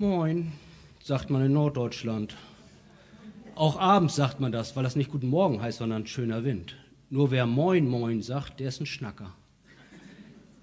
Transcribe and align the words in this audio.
Moin, 0.00 0.52
sagt 1.02 1.28
man 1.28 1.44
in 1.44 1.52
Norddeutschland. 1.52 2.34
Auch 3.54 3.78
abends 3.78 4.16
sagt 4.16 4.40
man 4.40 4.50
das, 4.50 4.74
weil 4.74 4.82
das 4.82 4.96
nicht 4.96 5.10
Guten 5.10 5.28
Morgen 5.28 5.60
heißt, 5.60 5.76
sondern 5.76 6.06
schöner 6.06 6.42
Wind. 6.42 6.74
Nur 7.10 7.30
wer 7.30 7.44
Moin 7.44 7.86
Moin 7.86 8.22
sagt, 8.22 8.60
der 8.60 8.68
ist 8.68 8.80
ein 8.80 8.86
Schnacker. 8.86 9.34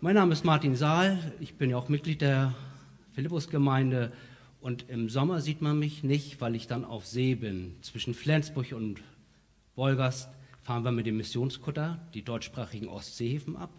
Mein 0.02 0.16
Name 0.16 0.34
ist 0.34 0.44
Martin 0.44 0.76
Saal, 0.76 1.20
ich 1.40 1.54
bin 1.54 1.70
ja 1.70 1.78
auch 1.78 1.88
Mitglied 1.88 2.22
der 2.22 2.56
Philippusgemeinde 3.14 4.12
und 4.60 4.90
im 4.90 5.08
Sommer 5.08 5.40
sieht 5.40 5.62
man 5.62 5.78
mich 5.78 6.04
nicht, 6.04 6.42
weil 6.42 6.56
ich 6.56 6.66
dann 6.66 6.84
auf 6.84 7.06
See 7.06 7.36
bin. 7.36 7.76
Zwischen 7.84 8.16
Flensburg 8.16 8.72
und 8.72 9.04
Wolgast 9.76 10.30
fahren 10.64 10.84
wir 10.84 10.92
mit 10.92 11.06
dem 11.06 11.18
Missionskutter 11.18 12.00
die 12.16 12.24
deutschsprachigen 12.24 12.88
Ostseehäfen 12.88 13.56
ab 13.56 13.70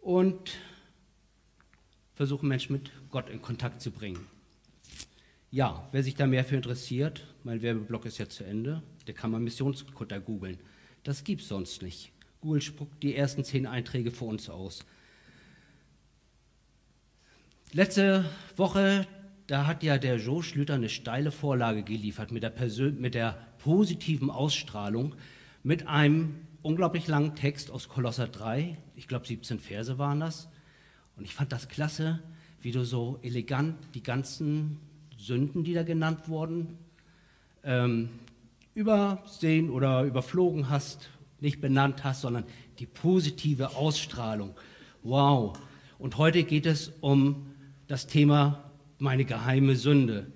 und 0.00 0.56
versuchen 2.14 2.48
Menschen 2.48 2.74
mit 2.74 2.90
Gott 3.10 3.28
in 3.28 3.42
Kontakt 3.42 3.80
zu 3.80 3.90
bringen. 3.90 4.26
Ja, 5.50 5.88
wer 5.92 6.02
sich 6.02 6.14
da 6.14 6.26
mehr 6.26 6.44
für 6.44 6.56
interessiert, 6.56 7.26
mein 7.44 7.62
Werbeblock 7.62 8.06
ist 8.06 8.18
ja 8.18 8.28
zu 8.28 8.44
Ende, 8.44 8.82
der 9.06 9.14
kann 9.14 9.30
mal 9.30 9.40
Missionskutter 9.40 10.18
googeln. 10.20 10.58
Das 11.04 11.22
gibt's 11.22 11.48
sonst 11.48 11.82
nicht. 11.82 12.10
Google 12.40 12.60
spuckt 12.60 13.02
die 13.02 13.14
ersten 13.14 13.44
zehn 13.44 13.66
Einträge 13.66 14.10
für 14.10 14.24
uns 14.24 14.50
aus. 14.50 14.84
Letzte 17.72 18.24
Woche, 18.56 19.06
da 19.46 19.66
hat 19.66 19.82
ja 19.82 19.98
der 19.98 20.16
Joe 20.16 20.42
Schlüter 20.42 20.74
eine 20.74 20.88
steile 20.88 21.30
Vorlage 21.30 21.82
geliefert 21.82 22.32
mit 22.32 22.42
der, 22.42 22.50
Persön 22.50 23.00
mit 23.00 23.14
der 23.14 23.46
positiven 23.58 24.30
Ausstrahlung, 24.30 25.14
mit 25.62 25.86
einem 25.86 26.36
unglaublich 26.62 27.08
langen 27.08 27.34
Text 27.34 27.70
aus 27.70 27.88
Kolosser 27.88 28.28
3. 28.28 28.76
Ich 28.96 29.08
glaube, 29.08 29.26
17 29.26 29.58
Verse 29.58 29.98
waren 29.98 30.20
das. 30.20 30.48
Und 31.16 31.24
ich 31.24 31.34
fand 31.34 31.52
das 31.52 31.68
klasse, 31.68 32.20
wie 32.60 32.72
du 32.72 32.84
so 32.84 33.18
elegant 33.22 33.76
die 33.94 34.02
ganzen 34.02 34.78
Sünden, 35.18 35.64
die 35.64 35.74
da 35.74 35.82
genannt 35.82 36.28
wurden, 36.28 36.78
ähm, 37.62 38.08
übersehen 38.74 39.70
oder 39.70 40.02
überflogen 40.02 40.68
hast, 40.68 41.10
nicht 41.40 41.60
benannt 41.60 42.04
hast, 42.04 42.22
sondern 42.22 42.44
die 42.78 42.86
positive 42.86 43.76
Ausstrahlung. 43.76 44.54
Wow. 45.02 45.58
Und 45.98 46.18
heute 46.18 46.42
geht 46.44 46.66
es 46.66 46.92
um 47.00 47.46
das 47.86 48.06
Thema 48.06 48.70
meine 48.98 49.24
geheime 49.24 49.76
Sünde. 49.76 50.26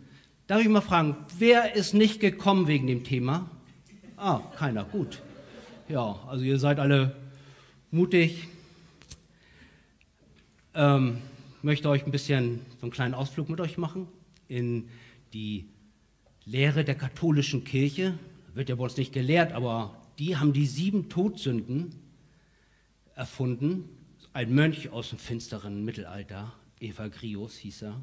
Darf 0.47 0.61
ich 0.61 0.69
mal 0.69 0.81
fragen, 0.81 1.17
wer 1.39 1.75
ist 1.75 1.95
nicht 1.95 2.21
gekommen 2.21 2.69
wegen 2.69 2.87
dem 2.87 3.05
Thema? 3.05 3.51
Ah, 4.17 4.41
keiner, 4.57 4.85
gut. 4.85 5.21
Ja, 5.89 6.19
also 6.27 6.45
ihr 6.45 6.59
seid 6.59 6.79
alle 6.79 7.17
mutig. 7.91 8.49
Ähm, 10.75 11.19
möchte 11.63 11.89
euch 11.89 12.05
ein 12.05 12.13
bisschen 12.13 12.61
so 12.79 12.83
einen 12.83 12.91
kleinen 12.91 13.15
Ausflug 13.15 13.49
mit 13.49 13.61
euch 13.61 13.79
machen 13.79 14.07
in 14.49 14.89
die 15.33 15.69
Lehre 16.45 16.85
der 16.85 16.95
katholischen 16.95 17.65
Kirche. 17.65 18.19
Wird 18.55 18.69
ja 18.69 18.75
bei 18.75 18.85
uns 18.85 18.97
nicht 18.97 19.13
gelehrt, 19.13 19.53
aber 19.53 19.97
die 20.19 20.37
haben 20.37 20.53
die 20.53 20.67
sieben 20.67 21.09
Todsünden 21.09 21.95
erfunden. 23.15 23.89
Ein 24.33 24.55
Mönch 24.55 24.91
aus 24.91 25.11
dem 25.11 25.19
finsteren 25.19 25.85
Mittelalter, 25.85 26.53
Eva 26.81 27.09
Grius 27.09 27.57
hieß 27.57 27.83
er. 27.83 28.01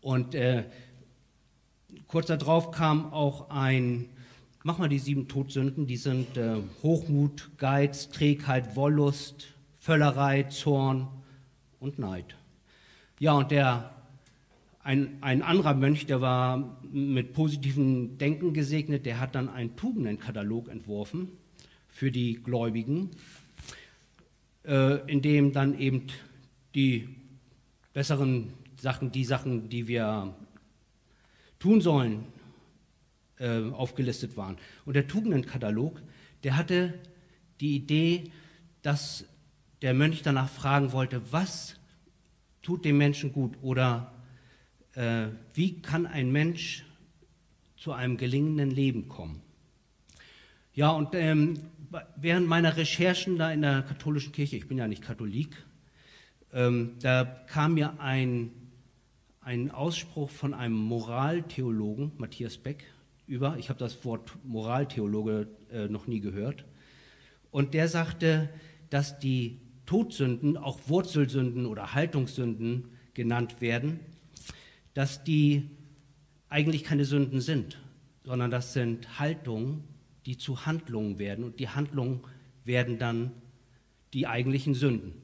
Und 0.00 0.34
äh, 0.34 0.64
kurz 2.06 2.26
darauf 2.26 2.70
kam 2.70 3.12
auch 3.12 3.50
ein, 3.50 4.08
mach 4.62 4.78
mal 4.78 4.88
die 4.88 4.98
sieben 4.98 5.28
Todsünden, 5.28 5.86
die 5.86 5.96
sind 5.96 6.36
äh, 6.36 6.56
Hochmut, 6.82 7.50
Geiz, 7.58 8.08
Trägheit, 8.08 8.76
Wollust, 8.76 9.48
Völlerei, 9.88 10.42
Zorn 10.42 11.08
und 11.80 11.98
Neid. 11.98 12.36
Ja, 13.20 13.32
und 13.32 13.50
der 13.50 13.94
ein, 14.80 15.16
ein 15.22 15.40
anderer 15.40 15.72
Mönch, 15.72 16.04
der 16.04 16.20
war 16.20 16.78
mit 16.92 17.32
positivem 17.32 18.18
Denken 18.18 18.52
gesegnet, 18.52 19.06
der 19.06 19.18
hat 19.18 19.34
dann 19.34 19.48
einen 19.48 19.76
Tugendenkatalog 19.76 20.68
entworfen 20.68 21.28
für 21.88 22.10
die 22.10 22.34
Gläubigen, 22.34 23.12
äh, 24.66 25.10
in 25.10 25.22
dem 25.22 25.54
dann 25.54 25.78
eben 25.78 26.08
die 26.74 27.08
besseren 27.94 28.52
Sachen, 28.78 29.10
die 29.10 29.24
Sachen, 29.24 29.70
die 29.70 29.88
wir 29.88 30.34
tun 31.58 31.80
sollen, 31.80 32.26
äh, 33.38 33.62
aufgelistet 33.70 34.36
waren. 34.36 34.58
Und 34.84 34.96
der 34.96 35.06
Tugendenkatalog, 35.06 36.02
der 36.44 36.58
hatte 36.58 36.92
die 37.62 37.76
Idee, 37.76 38.24
dass 38.82 39.24
der 39.82 39.94
Mönch 39.94 40.22
danach 40.22 40.48
fragen 40.48 40.92
wollte, 40.92 41.32
was 41.32 41.76
tut 42.62 42.84
dem 42.84 42.98
Menschen 42.98 43.32
gut 43.32 43.56
oder 43.62 44.12
äh, 44.94 45.28
wie 45.54 45.80
kann 45.80 46.06
ein 46.06 46.32
Mensch 46.32 46.84
zu 47.76 47.92
einem 47.92 48.16
gelingenden 48.16 48.70
Leben 48.70 49.08
kommen. 49.08 49.40
Ja, 50.74 50.90
und 50.90 51.14
ähm, 51.14 51.60
während 52.16 52.46
meiner 52.46 52.76
Recherchen 52.76 53.38
da 53.38 53.52
in 53.52 53.62
der 53.62 53.82
katholischen 53.82 54.32
Kirche, 54.32 54.56
ich 54.56 54.68
bin 54.68 54.78
ja 54.78 54.88
nicht 54.88 55.02
Katholik, 55.02 55.56
ähm, 56.52 56.96
da 57.00 57.24
kam 57.24 57.74
mir 57.74 58.00
ein, 58.00 58.50
ein 59.40 59.70
Ausspruch 59.70 60.30
von 60.30 60.54
einem 60.54 60.74
Moraltheologen, 60.74 62.12
Matthias 62.16 62.58
Beck, 62.58 62.84
über. 63.26 63.56
Ich 63.58 63.68
habe 63.68 63.78
das 63.78 64.04
Wort 64.04 64.32
Moraltheologe 64.44 65.48
äh, 65.70 65.88
noch 65.88 66.06
nie 66.06 66.20
gehört. 66.20 66.64
Und 67.50 67.74
der 67.74 67.88
sagte, 67.88 68.48
dass 68.90 69.18
die 69.18 69.60
Todsünden, 69.88 70.58
auch 70.58 70.80
Wurzelsünden 70.88 71.64
oder 71.64 71.94
Haltungssünden 71.94 72.90
genannt 73.14 73.62
werden, 73.62 74.00
dass 74.92 75.24
die 75.24 75.70
eigentlich 76.50 76.84
keine 76.84 77.06
Sünden 77.06 77.40
sind, 77.40 77.78
sondern 78.22 78.50
das 78.50 78.74
sind 78.74 79.18
Haltungen, 79.18 79.84
die 80.26 80.36
zu 80.36 80.66
Handlungen 80.66 81.18
werden 81.18 81.42
und 81.42 81.58
die 81.58 81.70
Handlungen 81.70 82.20
werden 82.66 82.98
dann 82.98 83.32
die 84.12 84.26
eigentlichen 84.26 84.74
Sünden. 84.74 85.14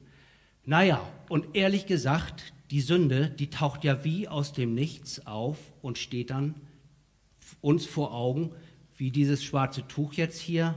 Naja, 0.63 1.07
und 1.29 1.55
ehrlich 1.55 1.85
gesagt, 1.85 2.51
die 2.71 2.81
Sünde, 2.81 3.29
die 3.29 3.51
taucht 3.51 3.83
ja 3.83 4.03
wie 4.03 4.27
aus 4.27 4.51
dem 4.51 4.73
Nichts 4.73 5.27
auf 5.27 5.59
und 5.83 5.99
steht 5.99 6.31
dann 6.31 6.55
uns 7.61 7.85
vor 7.85 8.15
Augen, 8.15 8.49
wie 8.97 9.11
dieses 9.11 9.43
schwarze 9.43 9.87
Tuch 9.87 10.13
jetzt 10.13 10.39
hier. 10.39 10.73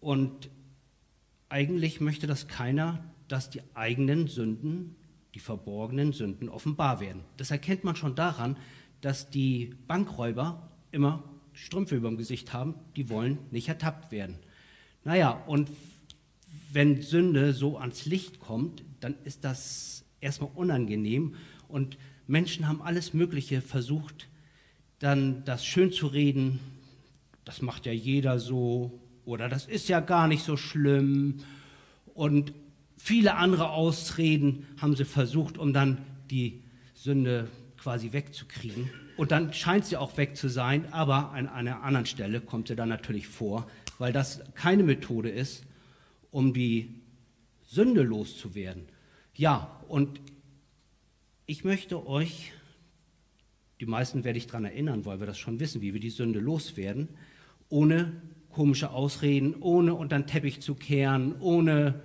Und 0.00 0.50
eigentlich 1.54 2.00
möchte 2.00 2.26
das 2.26 2.48
keiner, 2.48 2.98
dass 3.28 3.48
die 3.48 3.62
eigenen 3.74 4.26
Sünden 4.26 4.96
die 5.36 5.38
verborgenen 5.38 6.12
Sünden 6.12 6.48
offenbar 6.48 6.98
werden. 6.98 7.22
Das 7.36 7.52
erkennt 7.52 7.84
man 7.84 7.94
schon 7.94 8.16
daran, 8.16 8.56
dass 9.00 9.30
die 9.30 9.72
Bankräuber 9.86 10.68
immer 10.90 11.22
Strümpfe 11.52 11.94
über 11.94 12.08
dem 12.08 12.18
Gesicht 12.18 12.52
haben, 12.52 12.74
die 12.96 13.08
wollen 13.08 13.38
nicht 13.52 13.68
ertappt 13.68 14.10
werden. 14.10 14.36
Naja, 15.04 15.30
und 15.46 15.70
wenn 16.72 17.02
Sünde 17.02 17.52
so 17.52 17.78
ans 17.78 18.04
Licht 18.04 18.40
kommt, 18.40 18.82
dann 18.98 19.14
ist 19.22 19.44
das 19.44 20.04
erstmal 20.20 20.50
unangenehm 20.56 21.36
und 21.68 21.98
Menschen 22.26 22.66
haben 22.66 22.82
alles 22.82 23.14
Mögliche 23.14 23.60
versucht, 23.60 24.28
dann 24.98 25.44
das 25.44 25.64
schön 25.64 25.92
zu 25.92 26.08
reden, 26.08 26.58
das 27.44 27.62
macht 27.62 27.86
ja 27.86 27.92
jeder 27.92 28.40
so 28.40 29.03
oder 29.24 29.48
das 29.48 29.66
ist 29.66 29.88
ja 29.88 30.00
gar 30.00 30.28
nicht 30.28 30.44
so 30.44 30.56
schlimm 30.56 31.38
und 32.14 32.52
viele 32.96 33.34
andere 33.36 33.70
Ausreden 33.70 34.66
haben 34.80 34.96
sie 34.96 35.04
versucht, 35.04 35.58
um 35.58 35.72
dann 35.72 35.98
die 36.30 36.62
Sünde 36.94 37.48
quasi 37.76 38.12
wegzukriegen. 38.12 38.88
Und 39.16 39.30
dann 39.30 39.52
scheint 39.52 39.84
sie 39.84 39.96
auch 39.96 40.16
weg 40.16 40.36
zu 40.36 40.48
sein, 40.48 40.92
aber 40.92 41.30
an 41.32 41.48
einer 41.48 41.82
anderen 41.82 42.06
Stelle 42.06 42.40
kommt 42.40 42.68
sie 42.68 42.76
dann 42.76 42.88
natürlich 42.88 43.28
vor, 43.28 43.70
weil 43.98 44.12
das 44.12 44.42
keine 44.54 44.82
Methode 44.82 45.28
ist, 45.28 45.64
um 46.30 46.52
die 46.52 47.00
Sünde 47.66 48.02
loszuwerden. 48.02 48.84
Ja, 49.34 49.80
und 49.88 50.20
ich 51.46 51.62
möchte 51.62 52.06
euch, 52.06 52.52
die 53.80 53.86
meisten 53.86 54.24
werde 54.24 54.38
ich 54.38 54.46
daran 54.46 54.64
erinnern, 54.64 55.04
weil 55.04 55.20
wir 55.20 55.26
das 55.26 55.38
schon 55.38 55.60
wissen, 55.60 55.80
wie 55.80 55.92
wir 55.92 56.00
die 56.00 56.10
Sünde 56.10 56.40
loswerden, 56.40 57.08
ohne 57.68 58.12
komische 58.54 58.90
Ausreden, 58.90 59.56
ohne 59.60 59.94
unter 59.94 60.16
den 60.16 60.26
Teppich 60.26 60.62
zu 60.62 60.74
kehren, 60.74 61.34
ohne 61.40 62.00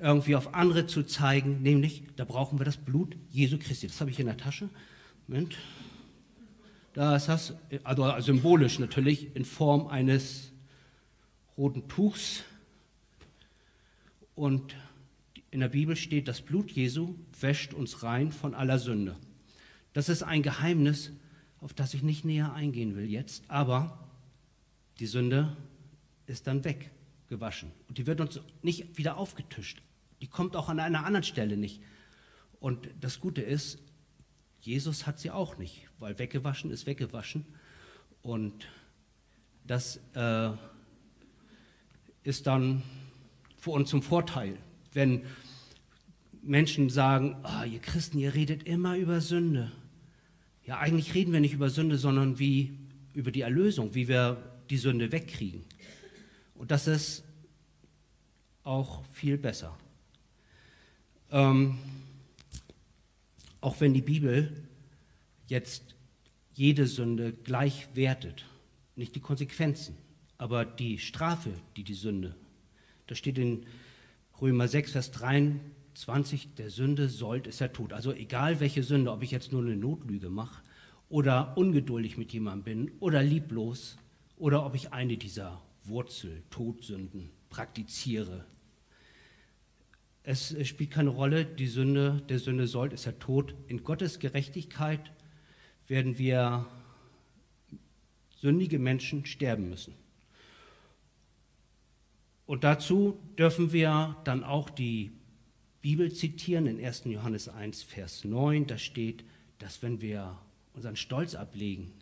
irgendwie 0.00 0.36
auf 0.36 0.54
andere 0.54 0.86
zu 0.86 1.02
zeigen, 1.02 1.60
nämlich 1.62 2.04
da 2.16 2.24
brauchen 2.24 2.60
wir 2.60 2.64
das 2.64 2.76
Blut 2.76 3.16
Jesu 3.30 3.58
Christi. 3.58 3.88
Das 3.88 4.00
habe 4.00 4.10
ich 4.10 4.20
in 4.20 4.26
der 4.26 4.36
Tasche. 4.36 4.68
Moment. 5.26 5.56
Da 6.94 7.16
ist 7.16 7.28
das, 7.28 7.54
also 7.84 8.20
symbolisch 8.20 8.78
natürlich, 8.78 9.34
in 9.34 9.44
Form 9.44 9.88
eines 9.88 10.52
roten 11.56 11.88
Tuchs. 11.88 12.44
Und 14.34 14.76
in 15.50 15.60
der 15.60 15.68
Bibel 15.68 15.96
steht, 15.96 16.28
das 16.28 16.40
Blut 16.40 16.70
Jesu 16.70 17.16
wäscht 17.40 17.74
uns 17.74 18.04
rein 18.04 18.30
von 18.30 18.54
aller 18.54 18.78
Sünde. 18.78 19.16
Das 19.92 20.08
ist 20.08 20.22
ein 20.22 20.42
Geheimnis, 20.42 21.10
auf 21.60 21.74
das 21.74 21.92
ich 21.94 22.04
nicht 22.04 22.24
näher 22.24 22.52
eingehen 22.52 22.94
will 22.94 23.10
jetzt, 23.10 23.42
aber 23.48 23.98
die 25.00 25.06
Sünde 25.06 25.56
ist 26.28 26.46
dann 26.46 26.64
weggewaschen 26.64 27.72
und 27.88 27.98
die 27.98 28.06
wird 28.06 28.20
uns 28.20 28.40
nicht 28.62 28.98
wieder 28.98 29.16
aufgetischt. 29.16 29.82
Die 30.20 30.26
kommt 30.26 30.56
auch 30.56 30.68
an 30.68 30.80
einer 30.80 31.04
anderen 31.04 31.24
Stelle 31.24 31.56
nicht. 31.56 31.80
Und 32.60 32.88
das 33.00 33.20
Gute 33.20 33.40
ist, 33.40 33.78
Jesus 34.60 35.06
hat 35.06 35.18
sie 35.20 35.30
auch 35.30 35.58
nicht, 35.58 35.88
weil 35.98 36.18
weggewaschen 36.18 36.70
ist 36.70 36.86
weggewaschen. 36.86 37.44
Und 38.22 38.68
das 39.64 40.00
äh, 40.14 40.50
ist 42.24 42.46
dann 42.46 42.82
für 43.56 43.70
uns 43.70 43.90
zum 43.90 44.02
Vorteil, 44.02 44.56
wenn 44.92 45.22
Menschen 46.42 46.90
sagen, 46.90 47.36
oh, 47.44 47.64
ihr 47.64 47.78
Christen, 47.78 48.18
ihr 48.18 48.34
redet 48.34 48.64
immer 48.64 48.96
über 48.96 49.20
Sünde. 49.20 49.70
Ja, 50.64 50.78
eigentlich 50.78 51.14
reden 51.14 51.32
wir 51.32 51.40
nicht 51.40 51.54
über 51.54 51.70
Sünde, 51.70 51.96
sondern 51.96 52.38
wie 52.38 52.78
über 53.14 53.30
die 53.30 53.42
Erlösung, 53.42 53.94
wie 53.94 54.08
wir 54.08 54.42
die 54.70 54.76
Sünde 54.76 55.12
wegkriegen. 55.12 55.64
Und 56.58 56.72
das 56.72 56.88
ist 56.88 57.24
auch 58.64 59.04
viel 59.12 59.38
besser. 59.38 59.78
Ähm, 61.30 61.78
auch 63.60 63.80
wenn 63.80 63.94
die 63.94 64.02
Bibel 64.02 64.52
jetzt 65.46 65.94
jede 66.52 66.86
Sünde 66.86 67.32
gleich 67.32 67.88
wertet, 67.94 68.44
nicht 68.96 69.14
die 69.14 69.20
Konsequenzen, 69.20 69.96
aber 70.36 70.64
die 70.64 70.98
Strafe, 70.98 71.52
die 71.76 71.84
die 71.84 71.94
Sünde. 71.94 72.34
Das 73.06 73.18
steht 73.18 73.38
in 73.38 73.64
Römer 74.40 74.66
6, 74.66 74.92
Vers 74.92 75.10
23, 75.12 76.54
der 76.56 76.70
Sünde 76.70 77.08
sollt 77.08 77.46
ist 77.46 77.60
er 77.60 77.72
tot. 77.72 77.92
Also 77.92 78.12
egal 78.12 78.58
welche 78.58 78.82
Sünde, 78.82 79.12
ob 79.12 79.22
ich 79.22 79.30
jetzt 79.30 79.52
nur 79.52 79.62
eine 79.62 79.76
Notlüge 79.76 80.28
mache 80.28 80.62
oder 81.08 81.56
ungeduldig 81.56 82.18
mit 82.18 82.32
jemandem 82.32 82.86
bin 82.86 82.92
oder 82.98 83.22
lieblos 83.22 83.96
oder 84.36 84.66
ob 84.66 84.74
ich 84.74 84.92
eine 84.92 85.16
dieser 85.16 85.62
Wurzel, 85.84 86.42
Todsünden 86.50 87.30
praktiziere. 87.50 88.44
Es 90.22 90.54
spielt 90.66 90.90
keine 90.90 91.10
Rolle, 91.10 91.44
die 91.44 91.68
Sünde, 91.68 92.22
der 92.28 92.38
Sünde 92.38 92.66
sollt 92.66 92.92
ist 92.92 93.06
er 93.06 93.18
tot. 93.18 93.54
In 93.66 93.82
Gottes 93.82 94.18
Gerechtigkeit 94.18 95.10
werden 95.86 96.18
wir 96.18 96.66
sündige 98.36 98.78
Menschen 98.78 99.24
sterben 99.24 99.70
müssen. 99.70 99.94
Und 102.46 102.64
dazu 102.64 103.18
dürfen 103.38 103.72
wir 103.72 104.16
dann 104.24 104.44
auch 104.44 104.70
die 104.70 105.12
Bibel 105.82 106.12
zitieren 106.12 106.66
in 106.66 106.84
1. 106.84 107.04
Johannes 107.04 107.48
1, 107.48 107.82
Vers 107.82 108.24
9. 108.24 108.66
Da 108.66 108.78
steht, 108.78 109.24
dass 109.58 109.82
wenn 109.82 110.00
wir 110.00 110.38
unseren 110.74 110.96
Stolz 110.96 111.34
ablegen 111.34 111.92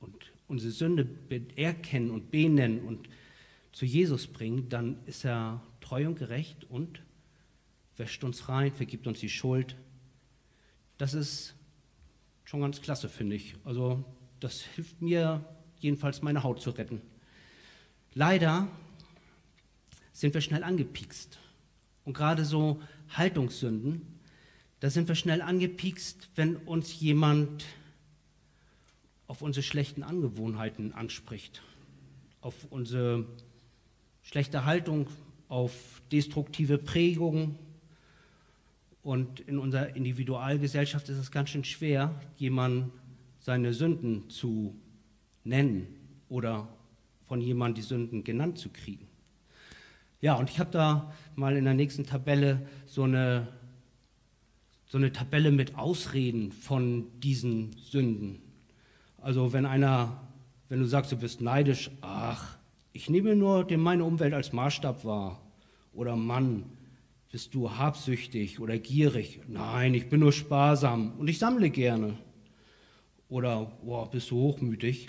und 0.00 0.32
unsere 0.54 0.72
Sünde 0.72 1.08
erkennen 1.56 2.10
und 2.10 2.30
benennen 2.30 2.80
und 2.80 3.08
zu 3.72 3.84
Jesus 3.84 4.28
bringen, 4.28 4.68
dann 4.68 5.04
ist 5.04 5.24
er 5.24 5.60
treu 5.80 6.06
und 6.06 6.16
gerecht 6.16 6.64
und 6.70 7.02
wäscht 7.96 8.22
uns 8.22 8.48
rein, 8.48 8.72
vergibt 8.72 9.08
uns 9.08 9.18
die 9.18 9.28
Schuld. 9.28 9.76
Das 10.96 11.12
ist 11.12 11.54
schon 12.44 12.60
ganz 12.60 12.80
klasse, 12.80 13.08
finde 13.08 13.34
ich. 13.34 13.56
Also 13.64 14.04
das 14.38 14.60
hilft 14.60 15.02
mir 15.02 15.44
jedenfalls, 15.80 16.22
meine 16.22 16.44
Haut 16.44 16.62
zu 16.62 16.70
retten. 16.70 17.02
Leider 18.14 18.68
sind 20.12 20.34
wir 20.34 20.40
schnell 20.40 20.62
angepiekst. 20.62 21.38
Und 22.04 22.14
gerade 22.14 22.44
so 22.44 22.80
Haltungssünden, 23.08 24.02
da 24.78 24.88
sind 24.88 25.08
wir 25.08 25.16
schnell 25.16 25.42
angepiekst, 25.42 26.28
wenn 26.36 26.56
uns 26.58 27.00
jemand 27.00 27.64
auf 29.26 29.42
unsere 29.42 29.62
schlechten 29.62 30.02
Angewohnheiten 30.02 30.92
anspricht, 30.92 31.62
auf 32.40 32.54
unsere 32.70 33.26
schlechte 34.22 34.64
Haltung, 34.64 35.08
auf 35.48 36.02
destruktive 36.10 36.78
Prägungen, 36.78 37.58
und 39.04 39.40
in 39.40 39.58
unserer 39.58 39.94
Individualgesellschaft 39.94 41.10
ist 41.10 41.18
es 41.18 41.30
ganz 41.30 41.50
schön 41.50 41.62
schwer, 41.62 42.18
jemandem 42.36 42.90
seine 43.38 43.74
Sünden 43.74 44.30
zu 44.30 44.74
nennen 45.44 45.86
oder 46.30 46.66
von 47.26 47.42
jemandem 47.42 47.82
die 47.82 47.86
Sünden 47.86 48.24
genannt 48.24 48.58
zu 48.58 48.70
kriegen. 48.70 49.06
Ja, 50.22 50.36
und 50.36 50.48
ich 50.48 50.58
habe 50.58 50.70
da 50.70 51.12
mal 51.36 51.54
in 51.54 51.64
der 51.64 51.74
nächsten 51.74 52.06
Tabelle 52.06 52.66
so 52.86 53.02
eine, 53.02 53.48
so 54.86 54.96
eine 54.96 55.12
Tabelle 55.12 55.50
mit 55.50 55.74
Ausreden 55.74 56.50
von 56.50 57.06
diesen 57.20 57.76
Sünden. 57.76 58.40
Also 59.24 59.54
wenn 59.54 59.64
einer, 59.64 60.20
wenn 60.68 60.80
du 60.80 60.84
sagst, 60.84 61.10
du 61.10 61.16
bist 61.16 61.40
neidisch, 61.40 61.90
ach, 62.02 62.58
ich 62.92 63.08
nehme 63.08 63.34
nur 63.34 63.66
meine 63.78 64.04
Umwelt 64.04 64.34
als 64.34 64.52
Maßstab 64.52 65.02
wahr. 65.06 65.40
Oder 65.94 66.14
Mann, 66.14 66.64
bist 67.32 67.54
du 67.54 67.70
habsüchtig 67.70 68.60
oder 68.60 68.76
gierig? 68.76 69.40
Nein, 69.48 69.94
ich 69.94 70.10
bin 70.10 70.20
nur 70.20 70.32
sparsam 70.32 71.12
und 71.18 71.28
ich 71.28 71.38
sammle 71.38 71.70
gerne. 71.70 72.18
Oder 73.30 73.72
boah, 73.82 74.10
bist 74.10 74.30
du 74.30 74.36
hochmütig? 74.36 75.08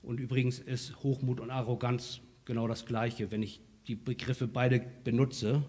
Und 0.00 0.20
übrigens 0.20 0.60
ist 0.60 1.02
Hochmut 1.02 1.40
und 1.40 1.50
Arroganz 1.50 2.20
genau 2.44 2.68
das 2.68 2.86
Gleiche. 2.86 3.32
Wenn 3.32 3.42
ich 3.42 3.60
die 3.88 3.96
Begriffe 3.96 4.46
beide 4.46 4.78
benutze, 5.02 5.64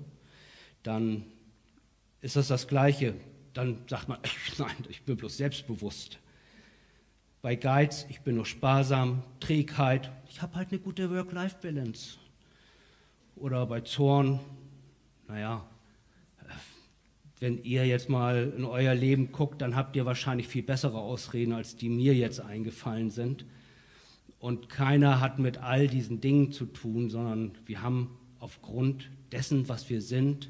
dann 0.84 1.24
ist 2.22 2.36
das 2.36 2.48
das 2.48 2.68
Gleiche. 2.68 3.16
Dann 3.54 3.80
sagt 3.88 4.08
man, 4.08 4.20
nein, 4.60 4.76
ich 4.88 5.02
bin 5.02 5.18
bloß 5.18 5.38
selbstbewusst. 5.38 6.20
Bei 7.42 7.56
Geiz, 7.56 8.06
ich 8.10 8.22
bin 8.22 8.36
nur 8.36 8.46
sparsam, 8.46 9.24
Trägheit, 9.40 10.12
ich 10.28 10.42
habe 10.42 10.56
halt 10.56 10.72
eine 10.72 10.80
gute 10.80 11.12
Work-Life-Balance. 11.12 12.18
Oder 13.36 13.66
bei 13.68 13.82
Zorn, 13.82 14.40
naja, 15.28 15.66
wenn 17.40 17.64
ihr 17.64 17.86
jetzt 17.86 18.10
mal 18.10 18.54
in 18.58 18.66
euer 18.66 18.96
Leben 18.96 19.32
guckt, 19.32 19.62
dann 19.62 19.76
habt 19.76 19.96
ihr 19.96 20.06
wahrscheinlich 20.06 20.48
viel 20.48 20.64
bessere 20.64 20.98
Ausreden, 20.98 21.54
als 21.54 21.76
die 21.76 21.90
mir 21.90 22.16
jetzt 22.16 22.40
eingefallen 22.40 23.12
sind. 23.12 23.46
Und 24.40 24.70
keiner 24.70 25.20
hat 25.20 25.38
mit 25.38 25.60
all 25.60 25.88
diesen 25.88 26.20
Dingen 26.22 26.52
zu 26.52 26.66
tun, 26.66 27.10
sondern 27.12 27.52
wir 27.66 27.84
haben 27.84 28.18
aufgrund 28.40 29.12
dessen, 29.32 29.70
was 29.70 29.90
wir 29.90 30.02
sind, 30.02 30.50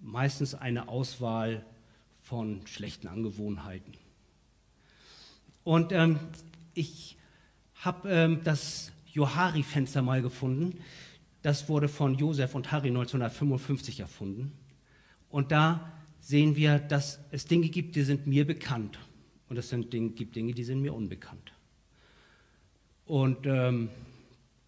meistens 0.00 0.54
eine 0.54 0.88
Auswahl 0.88 1.64
von 2.20 2.66
schlechten 2.66 3.08
Angewohnheiten. 3.08 3.94
Und 5.66 5.90
ähm, 5.90 6.20
ich 6.74 7.16
habe 7.74 8.08
ähm, 8.08 8.40
das 8.44 8.92
Johari-Fenster 9.12 10.00
mal 10.00 10.22
gefunden. 10.22 10.78
Das 11.42 11.68
wurde 11.68 11.88
von 11.88 12.14
Josef 12.14 12.54
und 12.54 12.70
Harry 12.70 12.86
1955 12.86 13.98
erfunden. 13.98 14.52
Und 15.28 15.50
da 15.50 15.92
sehen 16.20 16.54
wir, 16.54 16.78
dass 16.78 17.18
es 17.32 17.46
Dinge 17.46 17.68
gibt, 17.68 17.96
die 17.96 18.02
sind 18.02 18.28
mir 18.28 18.46
bekannt. 18.46 19.00
Und 19.48 19.56
es 19.56 19.68
sind 19.68 19.92
Dinge, 19.92 20.10
gibt 20.10 20.36
Dinge, 20.36 20.54
die 20.54 20.62
sind 20.62 20.82
mir 20.82 20.94
unbekannt. 20.94 21.52
Und 23.04 23.44
ähm, 23.46 23.88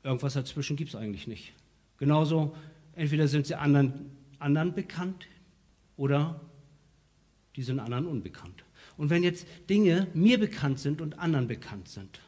irgendwas 0.02 0.35
dazwischen 0.35 0.75
gibt 0.75 0.88
es 0.88 0.97
eigentlich 0.97 1.28
nicht. 1.28 1.52
Genauso, 1.99 2.57
entweder 2.97 3.28
sind 3.28 3.47
sie 3.47 3.55
anderen, 3.55 4.11
anderen 4.40 4.75
bekannt 4.75 5.28
oder 5.97 6.40
die 7.55 7.62
sind 7.62 7.78
anderen 7.78 8.07
unbekannt. 8.07 8.64
Und 8.99 9.11
wenn 9.11 9.23
jetzt 9.23 9.47
Dinge 9.71 10.09
mir 10.12 10.38
bekannt 10.38 10.81
sind 10.81 11.00
und 11.00 11.19
anderen 11.19 11.47
bekannt 11.47 11.88
sind, 11.88 12.21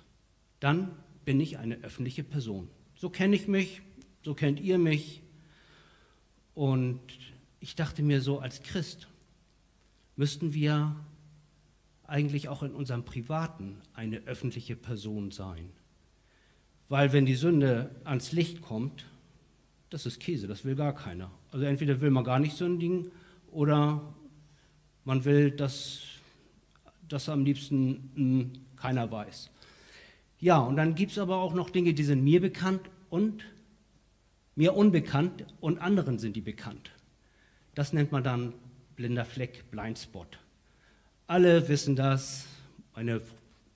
dann 0.61 0.93
bin 1.25 1.41
ich 1.41 1.59
eine 1.59 1.83
öffentliche 1.83 2.23
Person. 2.23 2.69
So 2.95 3.11
kenne 3.11 3.35
ich 3.37 3.49
mich, 3.49 3.83
so 4.23 4.35
kennt 4.35 4.61
ihr 4.61 4.79
mich. 4.79 5.21
Und 6.55 7.01
ich 7.59 7.75
dachte 7.75 8.03
mir 8.03 8.23
so, 8.23 8.39
als 8.39 8.63
Christ 8.63 9.09
müssten 10.15 10.55
wir 10.55 10.95
eigentlich 12.05 12.49
auch 12.49 12.63
in 12.63 12.73
unserem 12.73 13.05
Privaten 13.05 13.77
eine 13.93 14.19
öffentliche 14.27 14.77
Person 14.77 15.33
sein. 15.33 15.71
Weil 16.89 17.13
wenn 17.13 17.27
die 17.27 17.35
Sünde 17.35 17.91
ans 18.05 18.31
Licht 18.31 18.63
kommt, 18.63 19.07
das 19.91 20.07
ist 20.07 20.21
Käse, 20.21 20.47
das 20.47 20.65
will 20.65 20.77
gar 20.77 20.95
keiner. 20.95 21.33
Also 21.51 21.65
entweder 21.65 22.01
will 22.01 22.11
man 22.11 22.23
gar 22.23 22.39
nicht 22.39 22.57
sündigen 22.57 23.11
oder 23.51 24.15
man 25.05 25.25
will, 25.25 25.51
dass 25.51 26.10
das 27.13 27.29
am 27.29 27.45
liebsten 27.45 28.11
mh, 28.15 28.41
hm, 28.43 28.53
keiner 28.77 29.11
weiß. 29.11 29.51
Ja, 30.39 30.59
und 30.59 30.77
dann 30.77 30.95
gibt 30.95 31.13
es 31.13 31.19
aber 31.19 31.37
auch 31.37 31.53
noch 31.53 31.69
Dinge, 31.69 31.93
die 31.93 32.05
sind 32.05 32.25
mir 32.25 32.41
bekannt 32.41 32.81
und 33.11 33.45
mir 34.57 34.75
unbekannt 34.75 35.45
und 35.61 35.79
anderen 35.79 36.19
sind 36.19 36.35
die 36.35 36.41
bekannt. 36.41 36.91
Das 37.75 37.93
nennt 37.93 38.11
man 38.11 38.25
dann 38.25 38.55
blinder 38.97 39.25
Fleck, 39.25 39.71
Blindspot. 39.71 40.39
Alle 41.27 41.69
wissen 41.69 41.95
das. 41.95 42.47
Meine, 42.95 43.21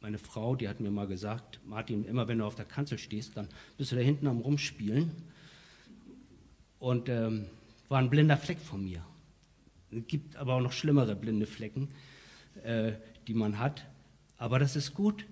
meine 0.01 0.19
Frau, 0.19 0.57
die 0.57 0.69
hat 0.69 0.81
mir 0.81 0.91
mal 0.91 1.07
gesagt, 1.07 1.61
Martin, 1.65 2.05
immer 2.05 2.29
wenn 2.29 2.39
du 2.39 2.45
auf 2.45 2.55
der 2.55 2.65
Kanzel 2.65 2.99
stehst, 2.99 3.37
dann 3.37 3.49
bist 3.79 3.93
du 3.93 3.97
da 3.97 4.03
hinten 4.03 4.27
am 4.27 4.41
Rumspielen. 4.41 5.11
Und 6.79 7.09
ähm, 7.09 7.47
war 7.89 7.99
ein 7.99 8.11
blinder 8.11 8.37
Fleck 8.37 8.59
von 8.59 8.85
mir. 8.85 9.05
Es 9.91 10.07
gibt 10.07 10.37
aber 10.37 10.55
auch 10.55 10.61
noch 10.61 10.73
schlimmere 10.73 11.15
blinde 11.15 11.47
Flecken, 11.47 11.89
äh, 12.65 12.93
die 13.27 13.35
man 13.35 13.59
hat. 13.59 13.87
Aber 14.37 14.59
das 14.59 14.77
ist 14.77 14.95
gut, 14.95 15.27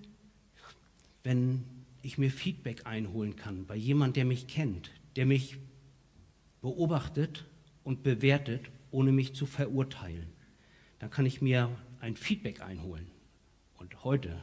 wenn 1.23 1.63
ich 2.01 2.17
mir 2.17 2.31
Feedback 2.31 2.85
einholen 2.85 3.35
kann 3.35 3.65
bei 3.65 3.75
jemandem, 3.75 4.13
der 4.13 4.25
mich 4.25 4.47
kennt, 4.47 4.91
der 5.15 5.25
mich 5.25 5.57
beobachtet 6.61 7.45
und 7.83 8.03
bewertet, 8.03 8.69
ohne 8.91 9.11
mich 9.11 9.33
zu 9.33 9.45
verurteilen. 9.45 10.27
Dann 10.99 11.09
kann 11.09 11.25
ich 11.25 11.41
mir 11.41 11.69
ein 11.99 12.15
Feedback 12.15 12.61
einholen. 12.61 13.07
Und 13.77 14.03
heute, 14.03 14.37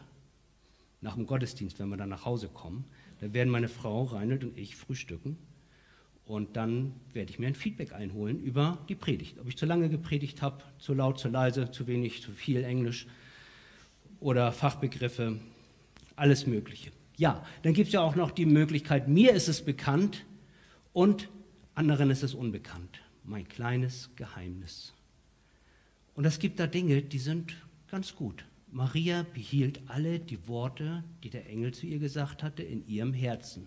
nach 1.01 1.15
dem 1.15 1.27
Gottesdienst, 1.27 1.79
wenn 1.79 1.89
wir 1.89 1.97
dann 1.97 2.09
nach 2.09 2.25
Hause 2.25 2.49
kommen, 2.49 2.85
dann 3.21 3.35
werden 3.35 3.51
meine 3.51 3.69
Frau 3.69 4.05
Reinhold 4.05 4.45
und 4.45 4.59
ich 4.59 4.77
frühstücken 4.77 5.37
und 6.31 6.57
dann 6.57 6.95
werde 7.13 7.31
ich 7.31 7.39
mir 7.39 7.49
ein 7.49 7.55
Feedback 7.55 7.93
einholen 7.93 8.41
über 8.41 8.79
die 8.89 8.95
Predigt. 8.95 9.39
Ob 9.41 9.49
ich 9.49 9.57
zu 9.57 9.67
lange 9.67 9.89
gepredigt 9.89 10.43
habe, 10.43 10.63
zu 10.79 10.95
laut, 10.95 11.19
zu 11.19 11.29
leise, 11.29 11.71
zu 11.71 11.87
wenig, 11.87 12.23
zu 12.23 12.31
viel 12.31 12.63
Englisch 12.63 13.07
oder 14.21 14.53
Fachbegriffe, 14.53 15.41
alles 16.17 16.47
Mögliche. 16.47 16.93
Ja, 17.17 17.45
dann 17.63 17.75
gibt 17.75 17.89
es 17.89 17.93
ja 17.93 18.01
auch 18.01 18.15
noch 18.15 18.31
die 18.31 18.47
Möglichkeit, 18.47 19.09
mir 19.09 19.33
ist 19.33 19.49
es 19.49 19.63
bekannt 19.63 20.25
und 20.93 21.29
anderen 21.75 22.11
ist 22.11 22.23
es 22.23 22.35
unbekannt. 22.35 23.01
Mein 23.25 23.49
kleines 23.49 24.11
Geheimnis. 24.17 24.95
Und 26.15 26.25
es 26.25 26.39
gibt 26.39 26.61
da 26.61 26.67
Dinge, 26.67 27.03
die 27.03 27.19
sind 27.19 27.57
ganz 27.91 28.15
gut. 28.15 28.45
Maria 28.73 29.27
behielt 29.35 29.81
alle 29.89 30.21
die 30.21 30.47
Worte, 30.47 31.03
die 31.25 31.31
der 31.31 31.49
Engel 31.49 31.73
zu 31.73 31.87
ihr 31.87 31.99
gesagt 31.99 32.43
hatte, 32.43 32.63
in 32.63 32.87
ihrem 32.87 33.13
Herzen. 33.13 33.67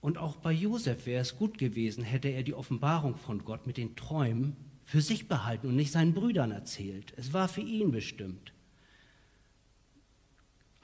Und 0.00 0.18
auch 0.18 0.36
bei 0.36 0.52
Josef 0.52 1.06
wäre 1.06 1.22
es 1.22 1.36
gut 1.36 1.58
gewesen, 1.58 2.04
hätte 2.04 2.28
er 2.28 2.42
die 2.42 2.54
Offenbarung 2.54 3.16
von 3.16 3.44
Gott 3.44 3.66
mit 3.66 3.76
den 3.76 3.96
Träumen 3.96 4.56
für 4.84 5.00
sich 5.00 5.28
behalten 5.28 5.68
und 5.68 5.76
nicht 5.76 5.92
seinen 5.92 6.14
Brüdern 6.14 6.50
erzählt. 6.50 7.12
Es 7.16 7.32
war 7.32 7.48
für 7.48 7.62
ihn 7.62 7.90
bestimmt. 7.90 8.53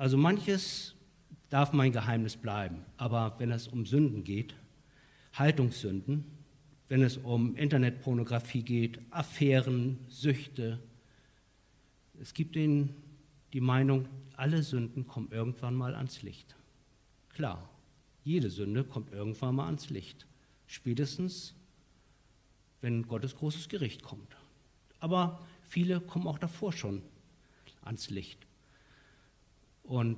Also 0.00 0.16
manches 0.16 0.94
darf 1.50 1.74
mein 1.74 1.92
Geheimnis 1.92 2.34
bleiben, 2.34 2.86
aber 2.96 3.34
wenn 3.36 3.50
es 3.50 3.68
um 3.68 3.84
Sünden 3.84 4.24
geht, 4.24 4.54
Haltungssünden, 5.34 6.24
wenn 6.88 7.02
es 7.02 7.18
um 7.18 7.54
Internetpornografie 7.54 8.62
geht, 8.62 8.98
Affären, 9.10 9.98
Süchte, 10.08 10.80
es 12.18 12.32
gibt 12.32 12.54
den, 12.54 12.94
die 13.52 13.60
Meinung, 13.60 14.08
alle 14.36 14.62
Sünden 14.62 15.06
kommen 15.06 15.28
irgendwann 15.32 15.74
mal 15.74 15.94
ans 15.94 16.22
Licht. 16.22 16.56
Klar, 17.28 17.68
jede 18.24 18.48
Sünde 18.48 18.84
kommt 18.84 19.12
irgendwann 19.12 19.56
mal 19.56 19.66
ans 19.66 19.90
Licht. 19.90 20.26
Spätestens, 20.66 21.54
wenn 22.80 23.06
Gottes 23.06 23.36
großes 23.36 23.68
Gericht 23.68 24.02
kommt. 24.02 24.34
Aber 24.98 25.46
viele 25.68 26.00
kommen 26.00 26.26
auch 26.26 26.38
davor 26.38 26.72
schon 26.72 27.02
ans 27.82 28.08
Licht. 28.08 28.46
Und 29.90 30.16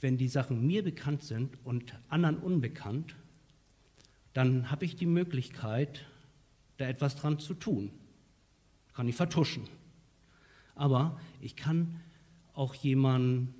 wenn 0.00 0.18
die 0.18 0.28
Sachen 0.28 0.66
mir 0.66 0.84
bekannt 0.84 1.22
sind 1.24 1.56
und 1.64 1.94
anderen 2.08 2.38
unbekannt, 2.38 3.16
dann 4.34 4.70
habe 4.70 4.84
ich 4.84 4.94
die 4.94 5.06
Möglichkeit, 5.06 6.06
da 6.76 6.86
etwas 6.86 7.16
dran 7.16 7.40
zu 7.40 7.54
tun. 7.54 7.90
Kann 8.92 9.08
ich 9.08 9.16
vertuschen 9.16 9.64
aber 10.78 11.20
ich 11.40 11.56
kann 11.56 12.00
auch 12.54 12.74
jemanden 12.74 13.52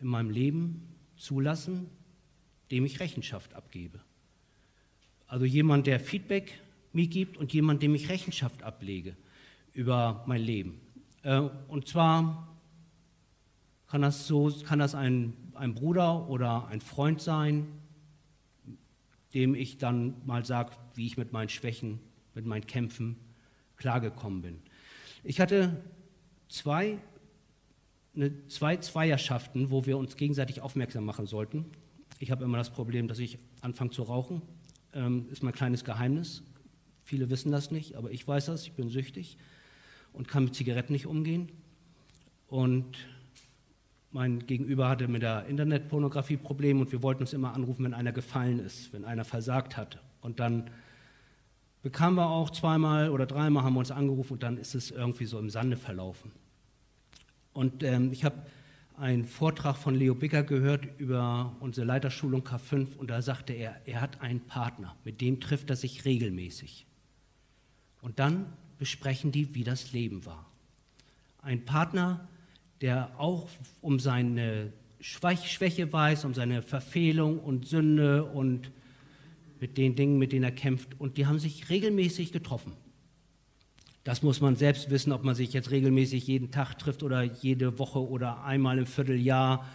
in 0.00 0.08
meinem 0.08 0.30
Leben 0.30 0.88
zulassen, 1.16 1.88
dem 2.70 2.84
ich 2.84 3.00
Rechenschaft 3.00 3.54
abgebe. 3.54 4.00
Also 5.26 5.44
jemand, 5.44 5.86
der 5.86 6.00
Feedback 6.00 6.60
mir 6.92 7.06
gibt 7.06 7.36
und 7.36 7.52
jemand, 7.52 7.82
dem 7.82 7.94
ich 7.94 8.08
Rechenschaft 8.08 8.62
ablege 8.62 9.16
über 9.72 10.24
mein 10.26 10.42
Leben. 10.42 10.80
Äh, 11.22 11.38
und 11.68 11.88
zwar 11.88 12.53
kann 13.94 14.02
das, 14.02 14.26
so, 14.26 14.52
kann 14.64 14.80
das 14.80 14.96
ein, 14.96 15.34
ein 15.54 15.72
Bruder 15.72 16.28
oder 16.28 16.66
ein 16.66 16.80
Freund 16.80 17.20
sein, 17.20 17.68
dem 19.34 19.54
ich 19.54 19.78
dann 19.78 20.16
mal 20.26 20.44
sage, 20.44 20.72
wie 20.96 21.06
ich 21.06 21.16
mit 21.16 21.32
meinen 21.32 21.48
Schwächen, 21.48 22.00
mit 22.34 22.44
meinen 22.44 22.66
Kämpfen 22.66 23.14
klargekommen 23.76 24.42
bin. 24.42 24.58
Ich 25.22 25.38
hatte 25.38 25.80
zwei, 26.48 26.98
eine, 28.16 28.48
zwei 28.48 28.78
Zweierschaften, 28.78 29.70
wo 29.70 29.86
wir 29.86 29.96
uns 29.96 30.16
gegenseitig 30.16 30.60
aufmerksam 30.60 31.04
machen 31.04 31.28
sollten. 31.28 31.64
Ich 32.18 32.32
habe 32.32 32.42
immer 32.42 32.58
das 32.58 32.70
Problem, 32.70 33.06
dass 33.06 33.20
ich 33.20 33.38
anfange 33.60 33.90
zu 33.90 34.02
rauchen. 34.02 34.42
Ähm, 34.92 35.28
ist 35.30 35.44
mein 35.44 35.54
kleines 35.54 35.84
Geheimnis. 35.84 36.42
Viele 37.04 37.30
wissen 37.30 37.52
das 37.52 37.70
nicht, 37.70 37.94
aber 37.94 38.10
ich 38.10 38.26
weiß 38.26 38.46
das. 38.46 38.64
Ich 38.64 38.72
bin 38.72 38.88
süchtig 38.88 39.38
und 40.12 40.26
kann 40.26 40.42
mit 40.42 40.56
Zigaretten 40.56 40.94
nicht 40.94 41.06
umgehen. 41.06 41.52
Und 42.48 42.96
mein 44.14 44.46
Gegenüber 44.46 44.88
hatte 44.88 45.08
mit 45.08 45.22
der 45.22 45.46
Internetpornografie 45.46 46.36
Probleme 46.36 46.80
und 46.80 46.92
wir 46.92 47.02
wollten 47.02 47.24
uns 47.24 47.32
immer 47.32 47.52
anrufen, 47.52 47.84
wenn 47.84 47.94
einer 47.94 48.12
gefallen 48.12 48.60
ist, 48.60 48.92
wenn 48.92 49.04
einer 49.04 49.24
versagt 49.24 49.76
hat. 49.76 50.00
Und 50.20 50.38
dann 50.38 50.70
bekamen 51.82 52.16
wir 52.16 52.30
auch 52.30 52.50
zweimal 52.50 53.10
oder 53.10 53.26
dreimal 53.26 53.64
haben 53.64 53.74
wir 53.74 53.80
uns 53.80 53.90
angerufen 53.90 54.34
und 54.34 54.44
dann 54.44 54.56
ist 54.56 54.76
es 54.76 54.92
irgendwie 54.92 55.24
so 55.24 55.36
im 55.40 55.50
Sande 55.50 55.76
verlaufen. 55.76 56.30
Und 57.52 57.82
ähm, 57.82 58.12
ich 58.12 58.24
habe 58.24 58.36
einen 58.96 59.24
Vortrag 59.24 59.76
von 59.76 59.96
Leo 59.96 60.14
Bicker 60.14 60.44
gehört 60.44 60.86
über 60.98 61.56
unsere 61.58 61.84
Leiterschulung 61.84 62.42
K5 62.42 62.94
und 62.96 63.10
da 63.10 63.20
sagte 63.20 63.52
er, 63.52 63.80
er 63.84 64.00
hat 64.00 64.20
einen 64.20 64.40
Partner, 64.40 64.94
mit 65.02 65.20
dem 65.20 65.40
trifft 65.40 65.70
er 65.70 65.76
sich 65.76 66.04
regelmäßig. 66.04 66.86
Und 68.00 68.20
dann 68.20 68.46
besprechen 68.78 69.32
die, 69.32 69.56
wie 69.56 69.64
das 69.64 69.92
Leben 69.92 70.24
war. 70.24 70.46
Ein 71.42 71.64
Partner, 71.64 72.28
der 72.84 73.18
auch 73.18 73.48
um 73.80 73.98
seine 73.98 74.70
Schwäche 75.00 75.90
weiß, 75.90 76.26
um 76.26 76.34
seine 76.34 76.60
Verfehlung 76.60 77.38
und 77.38 77.66
Sünde 77.66 78.24
und 78.24 78.70
mit 79.58 79.78
den 79.78 79.96
Dingen, 79.96 80.18
mit 80.18 80.32
denen 80.32 80.44
er 80.44 80.52
kämpft. 80.52 81.00
Und 81.00 81.16
die 81.16 81.26
haben 81.26 81.38
sich 81.38 81.70
regelmäßig 81.70 82.30
getroffen. 82.30 82.74
Das 84.04 84.22
muss 84.22 84.42
man 84.42 84.56
selbst 84.56 84.90
wissen, 84.90 85.12
ob 85.12 85.24
man 85.24 85.34
sich 85.34 85.54
jetzt 85.54 85.70
regelmäßig 85.70 86.26
jeden 86.26 86.50
Tag 86.50 86.74
trifft 86.78 87.02
oder 87.02 87.22
jede 87.22 87.78
Woche 87.78 88.06
oder 88.06 88.44
einmal 88.44 88.76
im 88.76 88.84
Vierteljahr. 88.84 89.66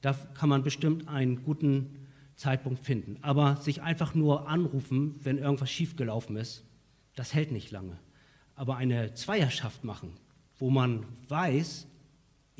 Da 0.00 0.12
kann 0.34 0.48
man 0.48 0.62
bestimmt 0.62 1.08
einen 1.08 1.42
guten 1.42 2.06
Zeitpunkt 2.36 2.78
finden. 2.78 3.18
Aber 3.22 3.56
sich 3.56 3.82
einfach 3.82 4.14
nur 4.14 4.48
anrufen, 4.48 5.16
wenn 5.24 5.38
irgendwas 5.38 5.72
schiefgelaufen 5.72 6.36
ist, 6.36 6.62
das 7.16 7.34
hält 7.34 7.50
nicht 7.50 7.72
lange. 7.72 7.98
Aber 8.54 8.76
eine 8.76 9.14
Zweierschaft 9.14 9.82
machen, 9.82 10.12
wo 10.60 10.70
man 10.70 11.06
weiß, 11.26 11.88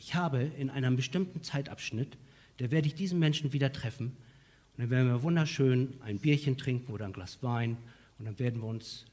ich 0.02 0.16
habe 0.16 0.42
in 0.42 0.68
einem 0.68 0.96
bestimmten 0.96 1.44
Zeitabschnitt, 1.44 2.18
da 2.56 2.72
werde 2.72 2.88
ich 2.88 2.96
diesen 2.96 3.20
Menschen 3.20 3.52
wieder 3.52 3.72
treffen 3.72 4.08
und 4.08 4.78
dann 4.78 4.90
werden 4.90 5.06
wir 5.06 5.22
wunderschön 5.22 5.94
ein 6.00 6.18
Bierchen 6.18 6.58
trinken 6.58 6.92
oder 6.92 7.04
ein 7.04 7.12
Glas 7.12 7.40
Wein 7.42 7.76
und 8.18 8.24
dann 8.24 8.38
werden 8.40 8.60
wir 8.60 8.66
uns 8.66 9.06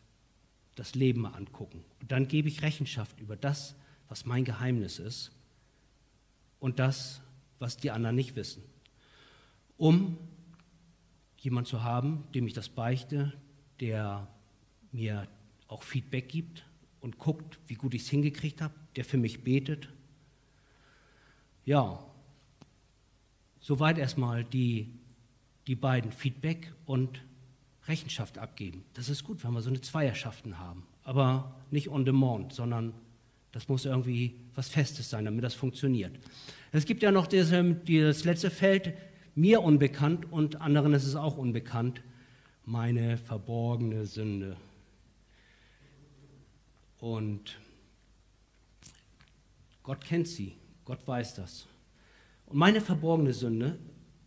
das 0.75 0.95
Leben 0.95 1.21
mal 1.21 1.33
angucken. 1.33 1.83
Und 2.01 2.11
dann 2.11 2.27
gebe 2.27 2.47
ich 2.47 2.63
Rechenschaft 2.63 3.19
über 3.19 3.35
das, 3.35 3.75
was 4.07 4.25
mein 4.25 4.45
Geheimnis 4.45 4.97
ist 4.97 5.31
und 6.59 6.79
das, 6.79 7.21
was 7.59 7.77
die 7.77 7.91
anderen 7.91 8.15
nicht 8.15 8.35
wissen. 8.35 8.63
Um 9.77 10.17
jemand 11.37 11.67
zu 11.67 11.83
haben, 11.83 12.23
dem 12.33 12.47
ich 12.47 12.53
das 12.53 12.67
beichte, 12.67 13.31
der 13.79 14.27
mir 14.91 15.27
auch 15.67 15.83
Feedback 15.83 16.29
gibt 16.29 16.65
und 16.99 17.19
guckt, 17.19 17.59
wie 17.67 17.75
gut 17.75 17.93
ich 17.93 18.01
es 18.01 18.09
hingekriegt 18.09 18.59
habe, 18.59 18.73
der 18.95 19.05
für 19.05 19.17
mich 19.17 19.43
betet. 19.43 19.89
Ja, 21.69 21.99
soweit 23.59 23.99
erstmal 23.99 24.43
die 24.43 24.89
die 25.67 25.75
beiden 25.75 26.11
Feedback 26.11 26.73
und 26.87 27.21
Rechenschaft 27.87 28.39
abgeben. 28.39 28.83
Das 28.95 29.07
ist 29.07 29.23
gut, 29.23 29.43
wenn 29.43 29.53
wir 29.53 29.61
so 29.61 29.69
eine 29.69 29.79
Zweierschaften 29.79 30.57
haben. 30.57 30.87
Aber 31.03 31.55
nicht 31.69 31.89
on 31.89 32.05
demand, 32.05 32.53
sondern 32.53 32.91
das 33.51 33.67
muss 33.67 33.85
irgendwie 33.85 34.33
was 34.55 34.67
Festes 34.67 35.11
sein, 35.11 35.25
damit 35.25 35.43
das 35.43 35.53
funktioniert. 35.53 36.17
Es 36.71 36.87
gibt 36.87 37.03
ja 37.03 37.11
noch 37.11 37.27
das, 37.27 37.51
das 37.51 38.23
letzte 38.23 38.49
Feld, 38.49 38.95
mir 39.35 39.61
unbekannt 39.61 40.31
und 40.31 40.59
anderen 40.59 40.95
ist 40.95 41.05
es 41.05 41.15
auch 41.15 41.37
unbekannt, 41.37 42.01
meine 42.65 43.15
verborgene 43.15 44.07
Sünde. 44.07 44.57
Und 46.97 47.59
Gott 49.83 50.03
kennt 50.03 50.27
sie, 50.27 50.55
Gott 50.89 51.07
weiß 51.07 51.35
das. 51.35 51.67
Und 52.47 52.57
meine 52.57 52.81
verborgene 52.81 53.31
Sünde 53.31 53.77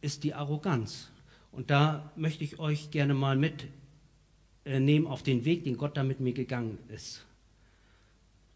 ist 0.00 0.22
die 0.22 0.32
Arroganz. 0.32 1.10
Und 1.50 1.70
da 1.70 2.12
möchte 2.14 2.44
ich 2.44 2.60
euch 2.60 2.92
gerne 2.92 3.14
mal 3.14 3.36
mitnehmen 3.36 5.08
auf 5.08 5.24
den 5.24 5.44
Weg, 5.44 5.64
den 5.64 5.76
Gott 5.76 5.96
da 5.96 6.04
mit 6.04 6.20
mir 6.20 6.32
gegangen 6.32 6.78
ist. 6.88 7.26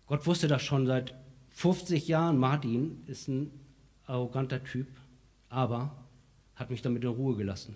Gott 0.07 0.25
wusste 0.25 0.47
das 0.47 0.63
schon 0.63 0.87
seit 0.87 1.15
50 1.51 2.07
Jahren. 2.07 2.39
Martin 2.39 3.03
ist 3.09 3.27
ein 3.27 3.51
arroganter 4.07 4.63
Typ, 4.63 4.87
aber 5.49 5.91
hat 6.55 6.71
mich 6.71 6.83
damit 6.83 7.03
in 7.03 7.11
Ruhe 7.11 7.35
gelassen. 7.35 7.75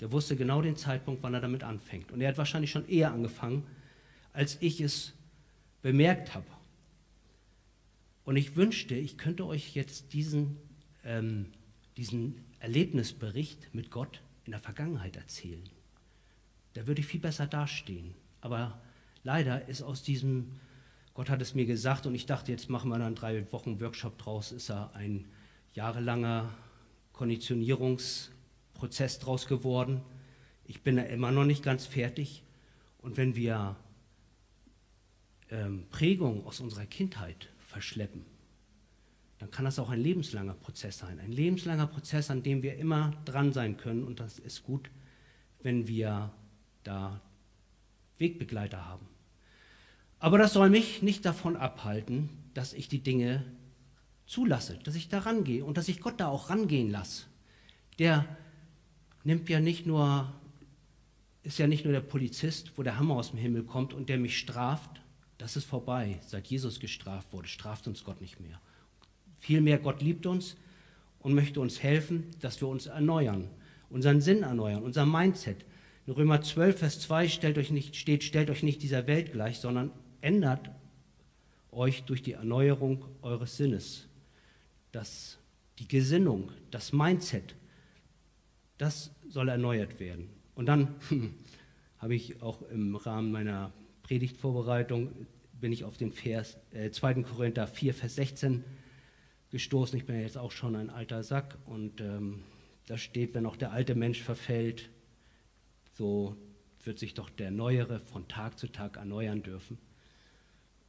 Der 0.00 0.10
wusste 0.10 0.34
genau 0.34 0.62
den 0.62 0.74
Zeitpunkt, 0.74 1.22
wann 1.22 1.34
er 1.34 1.40
damit 1.40 1.62
anfängt. 1.62 2.10
Und 2.10 2.22
er 2.22 2.30
hat 2.30 2.38
wahrscheinlich 2.38 2.72
schon 2.72 2.88
eher 2.88 3.12
angefangen, 3.12 3.62
als 4.32 4.60
ich 4.60 4.80
es 4.80 5.12
bemerkt 5.80 6.34
habe. 6.34 6.55
Und 8.26 8.36
ich 8.36 8.56
wünschte, 8.56 8.94
ich 8.94 9.16
könnte 9.16 9.46
euch 9.46 9.74
jetzt 9.74 10.12
diesen, 10.12 10.58
ähm, 11.04 11.46
diesen 11.96 12.44
Erlebnisbericht 12.60 13.72
mit 13.72 13.90
Gott 13.90 14.20
in 14.44 14.50
der 14.50 14.60
Vergangenheit 14.60 15.16
erzählen. 15.16 15.64
Da 16.74 16.86
würde 16.86 17.00
ich 17.00 17.06
viel 17.06 17.20
besser 17.20 17.46
dastehen. 17.46 18.12
Aber 18.42 18.82
leider 19.22 19.66
ist 19.66 19.80
aus 19.80 20.02
diesem 20.02 20.60
Gott 21.16 21.30
hat 21.30 21.40
es 21.40 21.54
mir 21.54 21.64
gesagt 21.64 22.04
und 22.04 22.14
ich 22.14 22.26
dachte, 22.26 22.52
jetzt 22.52 22.68
machen 22.68 22.90
wir 22.90 22.98
dann 22.98 23.14
drei 23.14 23.50
Wochen 23.50 23.80
Workshop 23.80 24.18
draus. 24.18 24.52
Ist 24.52 24.68
da 24.68 24.90
ein 24.92 25.24
jahrelanger 25.72 26.52
Konditionierungsprozess 27.14 29.18
draus 29.18 29.46
geworden. 29.46 30.02
Ich 30.66 30.82
bin 30.82 30.96
da 30.96 31.04
immer 31.04 31.32
noch 31.32 31.46
nicht 31.46 31.62
ganz 31.62 31.86
fertig. 31.86 32.42
Und 32.98 33.16
wenn 33.16 33.34
wir 33.34 33.76
ähm, 35.50 35.86
Prägung 35.88 36.46
aus 36.46 36.60
unserer 36.60 36.84
Kindheit 36.84 37.48
verschleppen, 37.76 38.24
dann 39.38 39.50
kann 39.50 39.66
das 39.66 39.78
auch 39.78 39.90
ein 39.90 40.00
lebenslanger 40.00 40.54
Prozess 40.54 40.96
sein. 40.96 41.20
Ein 41.20 41.30
lebenslanger 41.30 41.86
Prozess, 41.86 42.30
an 42.30 42.42
dem 42.42 42.62
wir 42.62 42.76
immer 42.76 43.12
dran 43.26 43.52
sein 43.52 43.76
können. 43.76 44.02
Und 44.02 44.18
das 44.18 44.38
ist 44.38 44.62
gut, 44.62 44.88
wenn 45.62 45.86
wir 45.86 46.32
da 46.84 47.20
Wegbegleiter 48.16 48.86
haben. 48.86 49.06
Aber 50.20 50.38
das 50.38 50.54
soll 50.54 50.70
mich 50.70 51.02
nicht 51.02 51.26
davon 51.26 51.54
abhalten, 51.54 52.30
dass 52.54 52.72
ich 52.72 52.88
die 52.88 53.02
Dinge 53.02 53.44
zulasse, 54.24 54.78
dass 54.84 54.94
ich 54.94 55.10
da 55.10 55.18
rangehe 55.18 55.62
und 55.62 55.76
dass 55.76 55.88
ich 55.88 56.00
Gott 56.00 56.18
da 56.18 56.28
auch 56.28 56.48
rangehen 56.48 56.90
lasse. 56.90 57.26
Der 57.98 58.24
nimmt 59.22 59.50
ja 59.50 59.60
nicht 59.60 59.84
nur, 59.84 60.32
ist 61.42 61.58
ja 61.58 61.66
nicht 61.66 61.84
nur 61.84 61.92
der 61.92 62.00
Polizist, 62.00 62.72
wo 62.78 62.82
der 62.82 62.98
Hammer 62.98 63.16
aus 63.16 63.32
dem 63.32 63.38
Himmel 63.38 63.64
kommt 63.64 63.92
und 63.92 64.08
der 64.08 64.16
mich 64.16 64.38
straft. 64.38 65.02
Das 65.38 65.56
ist 65.56 65.64
vorbei. 65.64 66.18
Seit 66.26 66.46
Jesus 66.46 66.80
gestraft 66.80 67.32
wurde, 67.32 67.48
straft 67.48 67.86
uns 67.86 68.04
Gott 68.04 68.20
nicht 68.20 68.40
mehr. 68.40 68.60
Vielmehr, 69.38 69.78
Gott 69.78 70.00
liebt 70.00 70.26
uns 70.26 70.56
und 71.20 71.34
möchte 71.34 71.60
uns 71.60 71.82
helfen, 71.82 72.30
dass 72.40 72.60
wir 72.60 72.68
uns 72.68 72.86
erneuern, 72.86 73.48
unseren 73.90 74.20
Sinn 74.20 74.42
erneuern, 74.42 74.82
unser 74.82 75.06
Mindset. 75.06 75.64
In 76.06 76.14
Römer 76.14 76.40
12, 76.40 76.78
Vers 76.78 77.00
2 77.00 77.28
stellt 77.28 77.58
euch 77.58 77.70
nicht, 77.70 77.96
steht, 77.96 78.24
stellt 78.24 78.50
euch 78.50 78.62
nicht 78.62 78.82
dieser 78.82 79.06
Welt 79.06 79.32
gleich, 79.32 79.58
sondern 79.58 79.90
ändert 80.20 80.70
euch 81.70 82.04
durch 82.04 82.22
die 82.22 82.32
Erneuerung 82.32 83.04
eures 83.22 83.56
Sinnes. 83.56 84.06
Das, 84.92 85.38
die 85.78 85.88
Gesinnung, 85.88 86.50
das 86.70 86.92
Mindset, 86.92 87.54
das 88.78 89.10
soll 89.28 89.48
erneuert 89.48 90.00
werden. 90.00 90.28
Und 90.54 90.66
dann 90.66 90.94
habe 91.98 92.14
ich 92.14 92.40
auch 92.40 92.62
im 92.70 92.96
Rahmen 92.96 93.32
meiner 93.32 93.72
Predigtvorbereitung 94.06 95.26
bin 95.60 95.72
ich 95.72 95.82
auf 95.82 95.96
den 95.96 96.12
Vers 96.12 96.56
äh, 96.70 96.90
2. 96.90 97.24
Korinther 97.24 97.66
4, 97.66 97.92
Vers 97.92 98.14
16 98.14 98.62
gestoßen. 99.50 99.98
Ich 99.98 100.06
bin 100.06 100.14
ja 100.14 100.22
jetzt 100.22 100.38
auch 100.38 100.52
schon 100.52 100.76
ein 100.76 100.90
alter 100.90 101.24
Sack 101.24 101.58
und 101.66 102.00
ähm, 102.00 102.44
da 102.86 102.98
steht, 102.98 103.34
wenn 103.34 103.46
auch 103.46 103.56
der 103.56 103.72
alte 103.72 103.96
Mensch 103.96 104.22
verfällt, 104.22 104.90
so 105.94 106.36
wird 106.84 107.00
sich 107.00 107.14
doch 107.14 107.28
der 107.30 107.50
Neuere 107.50 107.98
von 107.98 108.28
Tag 108.28 108.60
zu 108.60 108.68
Tag 108.68 108.96
erneuern 108.96 109.42
dürfen. 109.42 109.76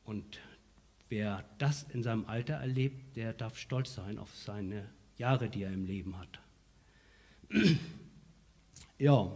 Und 0.05 0.39
wer 1.09 1.43
das 1.57 1.87
in 1.91 2.03
seinem 2.03 2.25
Alter 2.25 2.53
erlebt, 2.55 3.15
der 3.15 3.33
darf 3.33 3.57
stolz 3.57 3.95
sein 3.95 4.19
auf 4.19 4.35
seine 4.35 4.87
Jahre, 5.17 5.49
die 5.49 5.63
er 5.63 5.73
im 5.73 5.85
Leben 5.85 6.19
hat. 6.19 6.39
ja, 8.99 9.31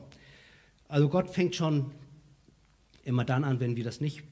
also 0.87 1.09
Gott 1.09 1.31
fängt 1.31 1.55
schon 1.55 1.91
immer 3.03 3.25
dann 3.25 3.43
an, 3.43 3.59
wenn 3.59 3.75
wir 3.75 3.83
das 3.83 4.01
nicht 4.01 4.23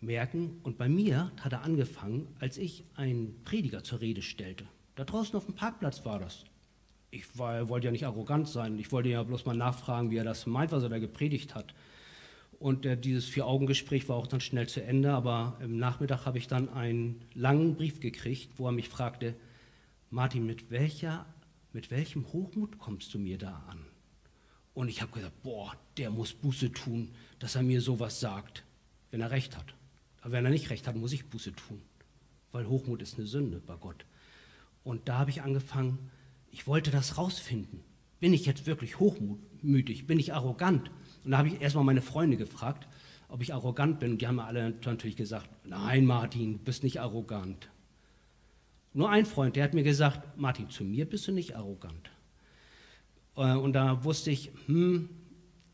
merken. 0.00 0.60
Und 0.62 0.78
bei 0.78 0.88
mir 0.88 1.30
hat 1.40 1.52
er 1.52 1.62
angefangen, 1.62 2.28
als 2.38 2.58
ich 2.58 2.84
einen 2.96 3.42
Prediger 3.44 3.82
zur 3.82 4.00
Rede 4.00 4.22
stellte. 4.22 4.64
Da 4.96 5.04
draußen 5.04 5.36
auf 5.36 5.46
dem 5.46 5.54
Parkplatz 5.54 6.04
war 6.04 6.18
das. 6.18 6.44
Ich 7.10 7.38
war, 7.38 7.68
wollte 7.68 7.86
ja 7.86 7.92
nicht 7.92 8.06
arrogant 8.06 8.48
sein. 8.48 8.78
Ich 8.78 8.92
wollte 8.92 9.08
ja 9.08 9.22
bloß 9.22 9.44
mal 9.46 9.56
nachfragen, 9.56 10.10
wie 10.10 10.16
er 10.16 10.24
das 10.24 10.46
meint, 10.46 10.72
was 10.72 10.82
er 10.82 10.88
da 10.88 10.98
gepredigt 10.98 11.54
hat. 11.54 11.74
Und 12.58 12.84
äh, 12.84 12.96
dieses 12.96 13.24
Vier-Augen-Gespräch 13.24 14.08
war 14.08 14.16
auch 14.16 14.26
dann 14.26 14.40
schnell 14.40 14.68
zu 14.68 14.82
Ende. 14.82 15.12
Aber 15.12 15.56
im 15.60 15.78
Nachmittag 15.78 16.26
habe 16.26 16.38
ich 16.38 16.46
dann 16.46 16.68
einen 16.68 17.22
langen 17.34 17.74
Brief 17.74 18.00
gekriegt, 18.00 18.50
wo 18.58 18.66
er 18.66 18.72
mich 18.72 18.88
fragte, 18.88 19.34
Martin, 20.10 20.46
mit, 20.46 20.70
welcher, 20.70 21.26
mit 21.72 21.90
welchem 21.90 22.32
Hochmut 22.32 22.78
kommst 22.78 23.14
du 23.14 23.18
mir 23.18 23.38
da 23.38 23.64
an? 23.68 23.89
Und 24.80 24.88
ich 24.88 25.02
habe 25.02 25.12
gesagt, 25.12 25.42
boah, 25.42 25.74
der 25.98 26.08
muss 26.08 26.32
Buße 26.32 26.72
tun, 26.72 27.10
dass 27.38 27.54
er 27.54 27.62
mir 27.62 27.82
sowas 27.82 28.18
sagt, 28.18 28.64
wenn 29.10 29.20
er 29.20 29.30
recht 29.30 29.54
hat. 29.54 29.74
Aber 30.22 30.32
wenn 30.32 30.46
er 30.46 30.50
nicht 30.50 30.70
recht 30.70 30.86
hat, 30.86 30.96
muss 30.96 31.12
ich 31.12 31.28
Buße 31.28 31.52
tun, 31.52 31.82
weil 32.50 32.66
Hochmut 32.66 33.02
ist 33.02 33.18
eine 33.18 33.26
Sünde 33.26 33.60
bei 33.60 33.76
Gott. 33.76 34.06
Und 34.82 35.06
da 35.06 35.18
habe 35.18 35.28
ich 35.28 35.42
angefangen, 35.42 35.98
ich 36.50 36.66
wollte 36.66 36.90
das 36.90 37.18
rausfinden. 37.18 37.80
Bin 38.20 38.32
ich 38.32 38.46
jetzt 38.46 38.64
wirklich 38.64 38.98
hochmütig? 38.98 40.06
Bin 40.06 40.18
ich 40.18 40.32
arrogant? 40.32 40.90
Und 41.24 41.32
da 41.32 41.36
habe 41.36 41.48
ich 41.48 41.60
erstmal 41.60 41.84
meine 41.84 42.00
Freunde 42.00 42.38
gefragt, 42.38 42.88
ob 43.28 43.42
ich 43.42 43.52
arrogant 43.52 44.00
bin. 44.00 44.12
Und 44.12 44.22
die 44.22 44.28
haben 44.28 44.36
mir 44.36 44.46
alle 44.46 44.70
natürlich 44.70 45.16
gesagt, 45.16 45.50
nein 45.66 46.06
Martin, 46.06 46.54
du 46.54 46.58
bist 46.60 46.84
nicht 46.84 47.02
arrogant. 47.02 47.68
Nur 48.94 49.10
ein 49.10 49.26
Freund, 49.26 49.56
der 49.56 49.64
hat 49.64 49.74
mir 49.74 49.84
gesagt, 49.84 50.38
Martin, 50.38 50.70
zu 50.70 50.84
mir 50.84 51.04
bist 51.04 51.28
du 51.28 51.32
nicht 51.32 51.54
arrogant. 51.54 52.10
Äh, 53.36 53.54
und 53.54 53.72
da 53.72 54.04
wusste 54.04 54.30
ich, 54.30 54.50
hm, 54.66 55.08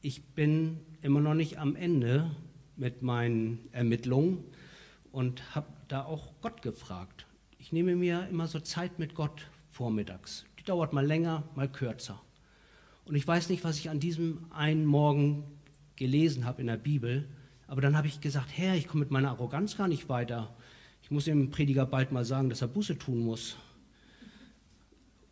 ich 0.01 0.25
bin 0.35 0.79
immer 1.03 1.21
noch 1.21 1.35
nicht 1.35 1.59
am 1.59 1.77
Ende 1.77 2.31
mit 2.77 3.03
meinen 3.03 3.69
Ermittlungen 3.73 4.45
und 5.12 5.55
habe 5.55 5.69
da 5.88 6.05
auch 6.05 6.33
Gott 6.42 6.62
gefragt. 6.62 7.27
Ich 7.59 7.73
nehme 7.73 7.97
mir 7.97 8.29
immer 8.29 8.47
so 8.47 8.61
Zeit 8.61 8.99
mit 8.99 9.14
Gott 9.14 9.49
vormittags. 9.71 10.45
Die 10.59 10.64
dauert 10.64 10.92
mal 10.92 11.05
länger, 11.05 11.45
mal 11.55 11.71
kürzer. 11.71 12.21
Und 13.05 13.14
ich 13.14 13.27
weiß 13.27 13.49
nicht, 13.49 13.64
was 13.64 13.79
ich 13.79 13.88
an 13.88 14.01
diesem 14.01 14.47
einen 14.51 14.85
Morgen 14.85 15.45
gelesen 15.97 16.45
habe 16.45 16.61
in 16.61 16.66
der 16.66 16.77
Bibel, 16.77 17.29
aber 17.66 17.81
dann 17.81 17.97
habe 17.97 18.07
ich 18.07 18.21
gesagt, 18.21 18.49
Herr, 18.53 18.75
ich 18.75 18.87
komme 18.87 19.01
mit 19.01 19.11
meiner 19.11 19.31
Arroganz 19.31 19.77
gar 19.77 19.88
nicht 19.88 20.09
weiter. 20.09 20.55
Ich 21.03 21.11
muss 21.11 21.25
dem 21.25 21.51
Prediger 21.51 21.87
bald 21.87 22.12
mal 22.12 22.25
sagen, 22.25 22.49
dass 22.49 22.62
er 22.62 22.69
Buße 22.69 22.99
tun 22.99 23.21
muss. 23.21 23.57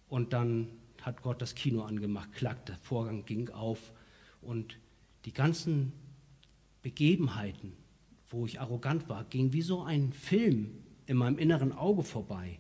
Und 0.09 0.33
dann 0.33 0.69
hat 1.05 1.23
Gott 1.23 1.43
das 1.43 1.55
Kino 1.55 1.83
angemacht, 1.83 2.33
klack, 2.33 2.67
der 2.67 2.77
Vorgang 2.77 3.25
ging 3.25 3.51
auf 3.51 3.93
und 4.41 4.79
die 5.25 5.33
ganzen 5.33 5.93
Begebenheiten, 6.83 7.73
wo 8.29 8.47
ich 8.47 8.61
arrogant 8.61 9.09
war, 9.09 9.25
gingen 9.25 9.53
wie 9.53 9.63
so 9.63 9.83
ein 9.83 10.13
Film 10.13 10.71
in 11.07 11.17
meinem 11.17 11.39
inneren 11.39 11.73
Auge 11.73 12.03
vorbei. 12.03 12.59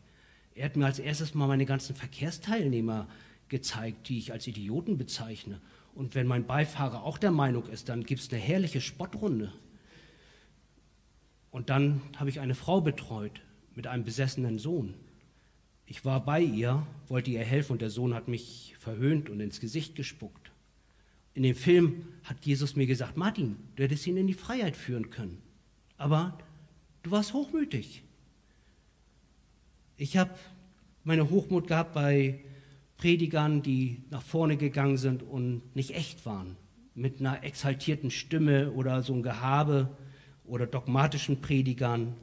Er 0.54 0.66
hat 0.66 0.76
mir 0.76 0.86
als 0.86 0.98
erstes 0.98 1.34
mal 1.34 1.48
meine 1.48 1.66
ganzen 1.66 1.96
Verkehrsteilnehmer 1.96 3.08
gezeigt, 3.48 4.08
die 4.08 4.18
ich 4.18 4.32
als 4.32 4.46
Idioten 4.46 4.98
bezeichne. 4.98 5.60
Und 5.94 6.14
wenn 6.14 6.26
mein 6.26 6.46
Beifahrer 6.46 7.02
auch 7.02 7.18
der 7.18 7.30
Meinung 7.30 7.66
ist, 7.66 7.88
dann 7.88 8.04
gibt 8.04 8.20
es 8.20 8.32
eine 8.32 8.40
herrliche 8.40 8.80
Spottrunde. 8.80 9.52
Und 11.50 11.70
dann 11.70 12.00
habe 12.16 12.30
ich 12.30 12.40
eine 12.40 12.54
Frau 12.54 12.80
betreut 12.80 13.42
mit 13.74 13.86
einem 13.86 14.04
besessenen 14.04 14.58
Sohn. 14.58 14.94
Ich 15.86 16.04
war 16.04 16.24
bei 16.24 16.40
ihr, 16.40 16.86
wollte 17.08 17.30
ihr 17.30 17.44
helfen 17.44 17.72
und 17.72 17.82
der 17.82 17.90
Sohn 17.90 18.14
hat 18.14 18.28
mich 18.28 18.74
verhöhnt 18.78 19.28
und 19.28 19.40
ins 19.40 19.60
Gesicht 19.60 19.94
gespuckt. 19.94 20.50
In 21.34 21.42
dem 21.42 21.54
Film 21.54 22.06
hat 22.22 22.46
Jesus 22.46 22.76
mir 22.76 22.86
gesagt, 22.86 23.16
Martin, 23.16 23.56
du 23.76 23.82
hättest 23.82 24.06
ihn 24.06 24.16
in 24.16 24.26
die 24.26 24.34
Freiheit 24.34 24.76
führen 24.76 25.10
können, 25.10 25.42
aber 25.98 26.38
du 27.02 27.10
warst 27.10 27.34
hochmütig. 27.34 28.02
Ich 29.96 30.16
habe 30.16 30.34
meine 31.02 31.28
Hochmut 31.28 31.66
gehabt 31.66 31.92
bei 31.92 32.40
Predigern, 32.96 33.62
die 33.62 34.02
nach 34.10 34.22
vorne 34.22 34.56
gegangen 34.56 34.96
sind 34.96 35.22
und 35.22 35.62
nicht 35.76 35.94
echt 35.94 36.24
waren, 36.24 36.56
mit 36.94 37.20
einer 37.20 37.44
exaltierten 37.44 38.10
Stimme 38.10 38.72
oder 38.72 39.02
so 39.02 39.12
ein 39.12 39.22
Gehabe 39.22 39.96
oder 40.44 40.66
dogmatischen 40.66 41.40
Predigern. 41.40 42.14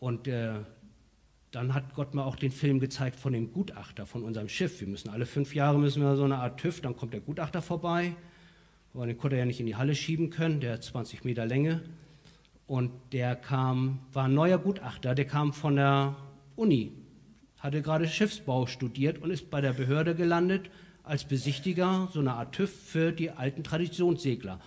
Und 0.00 0.28
äh, 0.28 0.60
dann 1.50 1.72
hat 1.72 1.94
Gott 1.94 2.14
mir 2.14 2.24
auch 2.24 2.36
den 2.36 2.50
Film 2.50 2.78
gezeigt 2.78 3.16
von 3.16 3.32
dem 3.32 3.52
Gutachter 3.52 4.04
von 4.06 4.22
unserem 4.22 4.48
Schiff. 4.48 4.80
Wir 4.80 4.88
müssen 4.88 5.08
alle 5.08 5.24
fünf 5.24 5.54
Jahre 5.54 5.78
müssen 5.78 6.02
wir 6.02 6.16
so 6.16 6.24
eine 6.24 6.36
Art 6.36 6.60
TÜV, 6.60 6.80
dann 6.80 6.96
kommt 6.96 7.14
der 7.14 7.20
Gutachter 7.20 7.62
vorbei. 7.62 8.14
Aber 8.92 9.06
den 9.06 9.16
konnte 9.16 9.36
er 9.36 9.40
ja 9.40 9.46
nicht 9.46 9.60
in 9.60 9.66
die 9.66 9.76
Halle 9.76 9.94
schieben 9.94 10.30
können, 10.30 10.60
der 10.60 10.74
hat 10.74 10.84
20 10.84 11.24
Meter 11.24 11.46
Länge. 11.46 11.82
Und 12.66 12.90
der 13.12 13.34
kam, 13.34 14.00
war 14.12 14.24
ein 14.24 14.34
neuer 14.34 14.58
Gutachter, 14.58 15.14
der 15.14 15.24
kam 15.24 15.54
von 15.54 15.76
der 15.76 16.16
Uni, 16.56 16.92
hatte 17.58 17.80
gerade 17.80 18.06
Schiffsbau 18.06 18.66
studiert 18.66 19.18
und 19.22 19.30
ist 19.30 19.50
bei 19.50 19.60
der 19.60 19.72
Behörde 19.72 20.14
gelandet 20.14 20.70
als 21.02 21.24
Besichtiger, 21.24 22.08
so 22.12 22.20
eine 22.20 22.34
Art 22.34 22.54
TÜV 22.54 22.70
für 22.70 23.12
die 23.12 23.30
alten 23.30 23.64
Traditionssegler. 23.64 24.60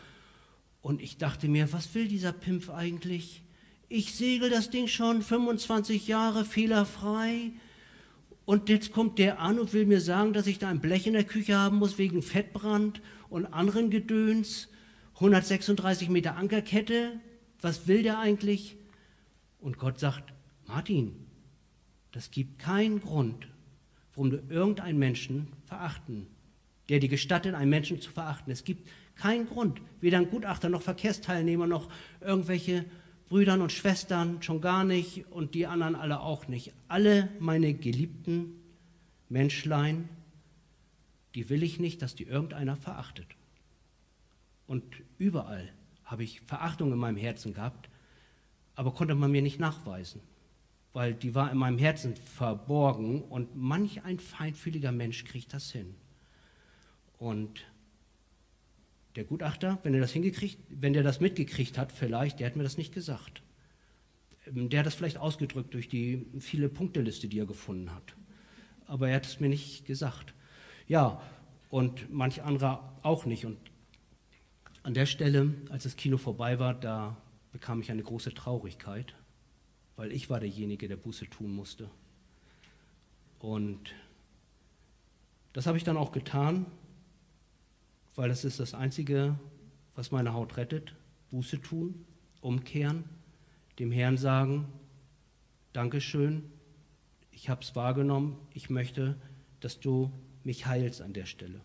Und 0.82 1.00
ich 1.00 1.18
dachte 1.18 1.48
mir, 1.48 1.72
was 1.74 1.94
will 1.94 2.08
dieser 2.08 2.32
Pimpf 2.32 2.72
eigentlich? 2.72 3.44
Ich 3.92 4.16
segel 4.16 4.50
das 4.50 4.70
Ding 4.70 4.88
schon 4.88 5.22
25 5.22 6.08
Jahre 6.08 6.46
fehlerfrei 6.46 7.52
und 8.46 8.70
jetzt 8.70 8.94
kommt 8.94 9.20
der 9.20 9.40
an 9.40 9.60
und 9.60 9.74
will 9.74 9.86
mir 9.86 10.00
sagen, 10.00 10.32
dass 10.32 10.48
ich 10.48 10.60
da 10.60 10.70
ein 10.70 10.80
Blech 10.80 11.08
in 11.08 11.14
der 11.14 11.26
Küche 11.26 11.58
haben 11.58 11.78
muss 11.78 11.98
wegen 11.98 12.22
Fettbrand 12.22 13.02
und 13.30 13.48
anderen 13.48 13.90
Gedöns. 13.90 14.70
136 15.16 16.10
Meter 16.10 16.38
Ankerkette, 16.38 17.20
was 17.60 17.88
will 17.88 18.02
der 18.02 18.18
eigentlich? 18.18 18.78
Und 19.60 19.78
Gott 19.78 20.00
sagt, 20.00 20.34
Martin, 20.68 21.14
das 22.14 22.32
gibt 22.32 22.60
keinen 22.60 23.02
Grund, 23.02 23.48
warum 24.16 24.32
du 24.32 24.42
irgendeinen 24.50 25.00
Menschen 25.00 25.48
verachten, 25.66 26.28
der 26.88 27.00
dir 27.00 27.10
gestattet, 27.10 27.56
einen 27.56 27.70
Menschen 27.70 28.00
zu 28.00 28.10
verachten. 28.10 28.52
Es 28.52 28.64
gibt 28.64 28.88
keinen 29.16 29.48
Grund, 29.48 29.82
weder 30.00 30.18
ein 30.18 30.30
Gutachter 30.30 30.70
noch 30.70 30.82
Verkehrsteilnehmer 30.82 31.68
noch 31.68 31.90
irgendwelche 32.22 32.86
Brüdern 33.32 33.62
und 33.62 33.72
Schwestern 33.72 34.42
schon 34.42 34.60
gar 34.60 34.84
nicht 34.84 35.26
und 35.32 35.56
die 35.56 35.66
anderen 35.66 35.96
alle 35.96 36.20
auch 36.20 36.50
nicht. 36.50 36.74
Alle 36.90 37.30
meine 37.40 37.74
geliebten 37.74 38.60
Menschlein, 39.30 40.10
die 41.34 41.50
will 41.50 41.64
ich 41.64 41.80
nicht, 41.80 42.02
dass 42.02 42.14
die 42.14 42.26
irgendeiner 42.26 42.76
verachtet. 42.76 43.28
Und 44.68 44.84
überall 45.18 45.72
habe 46.04 46.26
ich 46.26 46.42
Verachtung 46.42 46.92
in 46.92 47.00
meinem 47.00 47.16
Herzen 47.16 47.54
gehabt, 47.54 47.88
aber 48.76 48.94
konnte 48.94 49.16
man 49.16 49.32
mir 49.32 49.42
nicht 49.42 49.62
nachweisen, 49.62 50.20
weil 50.92 51.14
die 51.14 51.34
war 51.34 51.50
in 51.54 51.58
meinem 51.58 51.78
Herzen 51.78 52.18
verborgen 52.18 53.22
und 53.22 53.56
manch 53.56 54.04
ein 54.04 54.20
feinfühliger 54.20 54.92
Mensch 54.92 55.24
kriegt 55.24 55.54
das 55.54 55.72
hin. 55.72 55.96
Und 57.18 57.64
der 59.16 59.24
Gutachter, 59.24 59.80
wenn 59.84 59.94
er 59.94 60.00
das 60.00 60.12
hingekriegt, 60.12 60.58
wenn 60.70 60.94
der 60.94 61.04
das 61.04 61.20
mitgekriegt 61.20 61.78
hat, 61.78 61.92
vielleicht, 61.92 62.40
der 62.40 62.48
hat 62.48 62.56
mir 62.56 62.64
das 62.64 62.78
nicht 62.78 62.94
gesagt. 62.94 63.42
Ähm, 64.48 64.70
der 64.70 64.80
hat 64.80 64.86
das 64.86 64.96
vielleicht 64.96 65.18
ausgedrückt 65.18 65.74
durch 65.74 65.90
die 65.90 66.26
viele 66.40 66.70
Punkteliste, 66.70 67.28
die 67.28 67.40
er 67.40 67.46
gefunden 67.46 67.94
hat. 67.94 68.16
Aber 68.88 69.10
er 69.10 69.16
hat 69.16 69.26
es 69.26 69.40
mir 69.40 69.50
nicht 69.50 69.86
gesagt. 69.86 70.34
Ja, 70.88 71.22
und 71.70 72.12
manch 72.12 72.44
anderer 72.44 72.98
auch 73.04 73.26
nicht. 73.26 73.46
Und 73.46 73.58
an 74.84 74.94
der 74.94 75.06
Stelle, 75.06 75.54
als 75.70 75.84
das 75.84 75.96
Kino 75.96 76.18
vorbei 76.18 76.60
war, 76.60 76.74
da 76.74 77.18
bekam 77.52 77.82
ich 77.82 77.92
eine 77.92 78.04
große 78.04 78.34
Traurigkeit, 78.34 79.14
weil 79.96 80.12
ich 80.12 80.30
war 80.30 80.40
derjenige, 80.40 80.88
der 80.88 80.98
Buße 80.98 81.30
tun 81.30 81.54
musste. 81.54 81.90
Und 83.40 83.94
das 85.54 85.68
habe 85.68 85.78
ich 85.78 85.84
dann 85.84 85.98
auch 85.98 86.12
getan 86.12 86.66
weil 88.16 88.30
das 88.30 88.46
ist 88.46 88.60
das 88.60 88.74
Einzige, 88.74 89.40
was 89.96 90.12
meine 90.12 90.34
Haut 90.34 90.58
rettet. 90.58 90.96
Buße 91.30 91.62
tun, 91.62 92.06
umkehren, 92.42 93.06
dem 93.80 93.92
Herrn 93.92 94.18
sagen, 94.18 94.68
Dankeschön, 95.74 96.44
ich 97.32 97.50
habe 97.50 97.62
es 97.62 97.76
wahrgenommen, 97.76 98.38
ich 98.54 98.70
möchte, 98.70 99.16
dass 99.62 99.80
du 99.80 100.12
mich 100.44 100.66
heilst 100.66 101.02
an 101.02 101.14
der 101.14 101.26
Stelle. 101.26 101.62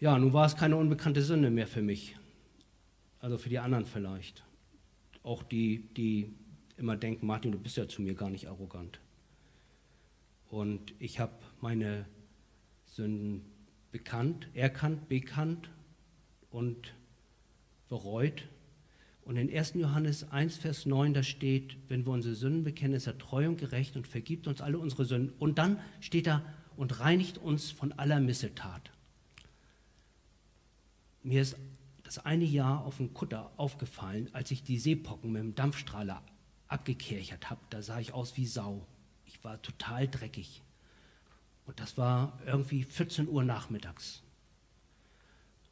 Ja, 0.00 0.18
nun 0.18 0.32
war 0.32 0.46
es 0.46 0.56
keine 0.56 0.76
unbekannte 0.76 1.22
Sünde 1.22 1.50
mehr 1.50 1.66
für 1.66 1.82
mich, 1.82 2.16
also 3.20 3.38
für 3.38 3.48
die 3.48 3.58
anderen 3.58 3.84
vielleicht. 3.84 4.44
Auch 5.22 5.42
die, 5.42 5.88
die 5.96 6.34
immer 6.76 6.96
denken, 6.96 7.26
Martin, 7.26 7.52
du 7.52 7.58
bist 7.58 7.76
ja 7.76 7.88
zu 7.88 8.02
mir 8.02 8.14
gar 8.14 8.30
nicht 8.30 8.48
arrogant. 8.48 9.00
Und 10.48 10.94
ich 10.98 11.18
habe 11.18 11.32
meine 11.60 12.06
Sünden 12.84 13.44
bekannt, 13.90 14.48
erkannt, 14.54 15.08
bekannt 15.08 15.70
und 16.50 16.94
bereut. 17.88 18.48
Und 19.22 19.36
in 19.36 19.52
1. 19.52 19.74
Johannes 19.74 20.30
1, 20.30 20.56
Vers 20.56 20.86
9, 20.86 21.12
da 21.14 21.22
steht, 21.22 21.76
wenn 21.88 22.06
wir 22.06 22.12
unsere 22.12 22.34
Sünden 22.34 22.62
bekennen, 22.62 22.94
ist 22.94 23.06
er 23.06 23.18
treu 23.18 23.48
und 23.48 23.58
gerecht 23.58 23.96
und 23.96 24.06
vergibt 24.06 24.46
uns 24.46 24.60
alle 24.60 24.78
unsere 24.78 25.04
Sünden. 25.04 25.34
Und 25.38 25.58
dann 25.58 25.80
steht 26.00 26.26
da 26.26 26.42
und 26.76 27.00
reinigt 27.00 27.38
uns 27.38 27.70
von 27.70 27.92
aller 27.92 28.20
Missetat. 28.20 28.90
Mir 31.22 31.42
ist 31.42 31.56
das 32.04 32.24
eine 32.24 32.44
Jahr 32.44 32.84
auf 32.84 32.98
dem 32.98 33.12
Kutter 33.14 33.50
aufgefallen, 33.56 34.30
als 34.32 34.52
ich 34.52 34.62
die 34.62 34.78
Seepocken 34.78 35.32
mit 35.32 35.42
dem 35.42 35.54
Dampfstrahler 35.56 36.22
abgekerchert 36.68 37.50
habe. 37.50 37.60
Da 37.70 37.82
sah 37.82 37.98
ich 37.98 38.12
aus 38.12 38.36
wie 38.36 38.46
Sau. 38.46 38.86
War 39.46 39.62
total 39.62 40.08
dreckig. 40.08 40.60
Und 41.66 41.78
das 41.78 41.96
war 41.96 42.36
irgendwie 42.46 42.82
14 42.82 43.28
Uhr 43.28 43.44
nachmittags. 43.44 44.24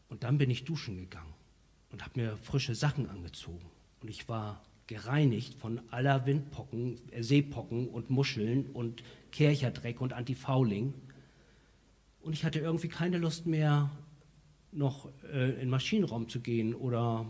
Und 0.08 0.22
dann 0.22 0.38
bin 0.38 0.48
ich 0.48 0.64
duschen 0.64 0.96
gegangen 0.96 1.34
und 1.90 2.04
habe 2.04 2.20
mir 2.20 2.36
frische 2.36 2.76
Sachen 2.76 3.10
angezogen. 3.10 3.68
Und 4.00 4.10
ich 4.10 4.28
war 4.28 4.62
gereinigt 4.86 5.54
von 5.54 5.80
aller 5.90 6.24
Windpocken, 6.24 7.00
äh, 7.10 7.24
Seepocken 7.24 7.88
und 7.88 8.10
Muscheln 8.10 8.66
und 8.66 9.02
Kercherdreck 9.32 10.00
und 10.00 10.12
Antifouling. 10.12 10.94
Und 12.20 12.32
ich 12.32 12.44
hatte 12.44 12.60
irgendwie 12.60 12.86
keine 12.88 13.18
Lust 13.18 13.44
mehr, 13.44 13.90
noch 14.70 15.08
äh, 15.32 15.60
in 15.60 15.68
Maschinenraum 15.68 16.28
zu 16.28 16.38
gehen 16.38 16.76
oder 16.76 17.28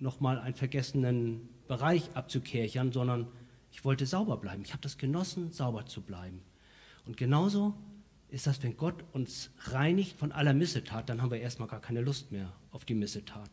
nochmal 0.00 0.40
einen 0.40 0.56
vergessenen 0.56 1.48
Bereich 1.68 2.10
abzukerchern, 2.14 2.90
sondern 2.90 3.28
ich 3.74 3.84
wollte 3.84 4.06
sauber 4.06 4.36
bleiben. 4.36 4.62
Ich 4.64 4.72
habe 4.72 4.82
das 4.82 4.98
genossen, 4.98 5.50
sauber 5.50 5.84
zu 5.84 6.00
bleiben. 6.00 6.40
Und 7.06 7.16
genauso 7.16 7.74
ist 8.28 8.46
das, 8.46 8.62
wenn 8.62 8.76
Gott 8.76 9.04
uns 9.12 9.50
reinigt 9.64 10.16
von 10.16 10.30
aller 10.30 10.54
Missetat, 10.54 11.08
dann 11.08 11.20
haben 11.20 11.32
wir 11.32 11.40
erstmal 11.40 11.66
gar 11.66 11.80
keine 11.80 12.00
Lust 12.00 12.30
mehr 12.30 12.52
auf 12.70 12.84
die 12.84 12.94
Missetat. 12.94 13.50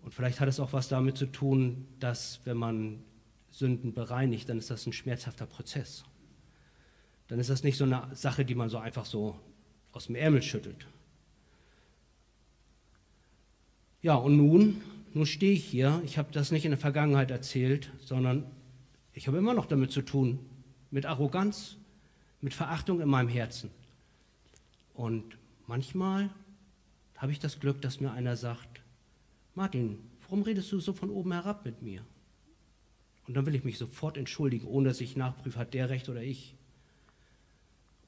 Und 0.00 0.14
vielleicht 0.14 0.38
hat 0.38 0.48
es 0.48 0.60
auch 0.60 0.72
was 0.72 0.88
damit 0.88 1.18
zu 1.18 1.26
tun, 1.26 1.88
dass 1.98 2.40
wenn 2.44 2.56
man 2.56 3.02
Sünden 3.50 3.94
bereinigt, 3.94 4.48
dann 4.48 4.58
ist 4.58 4.70
das 4.70 4.86
ein 4.86 4.92
schmerzhafter 4.92 5.46
Prozess. 5.46 6.04
Dann 7.26 7.40
ist 7.40 7.50
das 7.50 7.64
nicht 7.64 7.76
so 7.76 7.84
eine 7.84 8.08
Sache, 8.14 8.44
die 8.44 8.54
man 8.54 8.68
so 8.68 8.78
einfach 8.78 9.06
so 9.06 9.36
aus 9.90 10.06
dem 10.06 10.14
Ärmel 10.14 10.40
schüttelt. 10.40 10.86
Ja, 14.02 14.14
und 14.14 14.36
nun, 14.36 14.80
nun 15.14 15.26
stehe 15.26 15.52
ich 15.52 15.64
hier. 15.64 16.00
Ich 16.04 16.16
habe 16.16 16.30
das 16.30 16.52
nicht 16.52 16.64
in 16.64 16.70
der 16.70 16.78
Vergangenheit 16.78 17.32
erzählt, 17.32 17.90
sondern 18.00 18.46
ich 19.14 19.28
habe 19.28 19.38
immer 19.38 19.54
noch 19.54 19.66
damit 19.66 19.92
zu 19.92 20.02
tun, 20.02 20.38
mit 20.90 21.06
Arroganz, 21.06 21.76
mit 22.40 22.52
Verachtung 22.52 23.00
in 23.00 23.08
meinem 23.08 23.28
Herzen. 23.28 23.70
Und 24.92 25.38
manchmal 25.66 26.30
habe 27.16 27.32
ich 27.32 27.38
das 27.38 27.60
Glück, 27.60 27.80
dass 27.80 28.00
mir 28.00 28.12
einer 28.12 28.36
sagt, 28.36 28.82
Martin, 29.54 29.98
warum 30.22 30.42
redest 30.42 30.70
du 30.72 30.80
so 30.80 30.92
von 30.92 31.10
oben 31.10 31.32
herab 31.32 31.64
mit 31.64 31.80
mir? 31.80 32.04
Und 33.26 33.34
dann 33.34 33.46
will 33.46 33.54
ich 33.54 33.64
mich 33.64 33.78
sofort 33.78 34.16
entschuldigen, 34.16 34.66
ohne 34.66 34.88
dass 34.88 35.00
ich 35.00 35.16
nachprüfe, 35.16 35.58
hat 35.58 35.74
der 35.74 35.88
recht 35.88 36.08
oder 36.08 36.22
ich. 36.22 36.54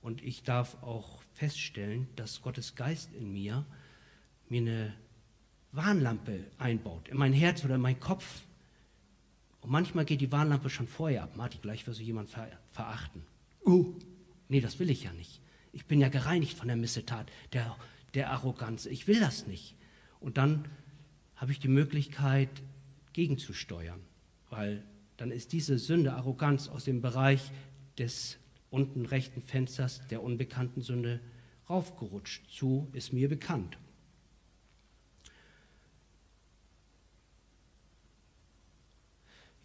Und 0.03 0.23
ich 0.23 0.43
darf 0.43 0.83
auch 0.83 1.23
feststellen, 1.35 2.09
dass 2.17 2.43
Gottes 2.43 2.75
Geist 2.75 3.13
in 3.15 3.33
mir 3.33 3.65
mir 4.49 4.61
eine 4.61 4.95
Warnlampe 5.73 6.45
einbaut, 6.59 7.09
in 7.09 7.17
mein 7.17 7.33
Herz 7.33 7.65
oder 7.65 7.77
in 7.77 7.81
meinen 7.81 8.01
Kopf, 8.01 8.43
und 9.67 9.73
manchmal 9.73 10.05
geht 10.05 10.21
die 10.21 10.31
Warnlampe 10.31 10.71
schon 10.71 10.87
vorher 10.87 11.25
ab. 11.25 11.37
Martin, 11.37 11.61
gleich 11.61 11.85
wirst 11.89 11.99
du 11.99 12.05
jemanden 12.05 12.31
ver 12.31 12.49
verachten. 12.71 13.23
Uh, 13.65 13.99
nee, 14.49 14.61
das 14.61 14.79
will 14.79 14.91
ich 14.91 15.03
ja 15.03 15.13
nicht. 15.13 15.41
Ich 15.73 15.87
bin 15.87 16.01
ja 16.01 16.09
gereinigt 16.09 16.57
von 16.57 16.69
der 16.69 16.77
Missetat, 16.77 17.29
der, 17.53 17.77
der 18.15 18.31
Arroganz. 18.31 18.87
Ich 18.87 19.09
will 19.09 19.19
das 19.19 19.49
nicht. 19.49 19.75
Und 20.21 20.37
dann 20.39 20.67
habe 21.35 21.51
ich 21.51 21.59
die 21.59 21.67
Möglichkeit, 21.67 22.49
gegenzusteuern, 23.13 23.99
weil 24.51 24.85
dann 25.17 25.33
ist 25.33 25.53
diese 25.53 25.81
Sünde, 25.81 26.13
Arroganz 26.13 26.69
aus 26.69 26.85
dem 26.85 27.03
Bereich 27.03 27.51
des 27.99 28.39
unten 28.71 29.05
rechten 29.05 29.43
Fensters 29.43 30.01
der 30.11 30.23
unbekannten 30.23 30.81
Sünde 30.81 31.19
raufgerutscht. 31.69 32.49
Zu 32.49 32.89
ist 32.93 33.13
mir 33.13 33.29
bekannt. 33.29 33.79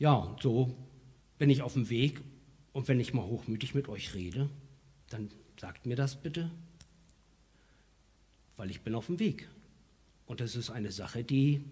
Ja, 0.02 0.36
so 0.42 0.76
bin 1.38 1.52
ich 1.52 1.62
auf 1.62 1.74
dem 1.74 1.92
Weg 1.92 2.22
und 2.74 2.88
wenn 2.88 3.00
ich 3.00 3.14
mal 3.14 3.24
hochmütig 3.24 3.76
mit 3.76 3.88
euch 3.88 4.16
rede, 4.16 4.50
dann 5.12 5.30
sagt 5.60 5.86
mir 5.86 5.96
das 5.96 6.16
bitte, 6.16 6.50
weil 8.58 8.72
ich 8.72 8.82
bin 8.82 8.96
auf 8.96 9.06
dem 9.06 9.20
Weg. 9.20 9.48
Und 10.26 10.42
das 10.42 10.56
ist 10.56 10.72
eine 10.72 10.92
Sache, 10.92 11.24
die 11.24 11.64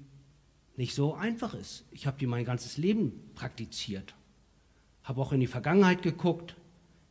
nicht 0.77 0.93
so 0.93 1.15
einfach 1.15 1.55
ist. 1.55 1.85
Ich 1.89 2.05
habe 2.05 2.19
die 2.19 2.27
mein 2.27 2.45
ganzes 2.45 2.77
Leben 2.77 3.31
praktiziert, 3.33 4.13
habe 5.01 5.21
auch 5.21 5.31
in 5.31 5.39
die 5.39 5.47
Vergangenheit 5.47 6.03
geguckt. 6.03 6.55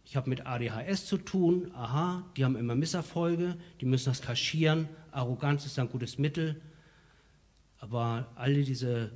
Ich 0.04 0.14
habe 0.14 0.31
mit 0.31 0.46
ADHS 0.46 1.07
zu 1.07 1.16
tun. 1.16 1.72
Aha, 1.74 2.31
die 2.37 2.44
haben 2.44 2.54
immer 2.54 2.76
Misserfolge, 2.76 3.57
die 3.81 3.87
müssen 3.87 4.11
das 4.11 4.22
kaschieren. 4.22 4.88
Arroganz 5.11 5.66
ist 5.66 5.81
ein 5.81 5.88
gutes 5.88 6.16
Mittel. 6.16 6.61
Aber 7.81 8.31
alle 8.37 8.62
diese 8.62 9.11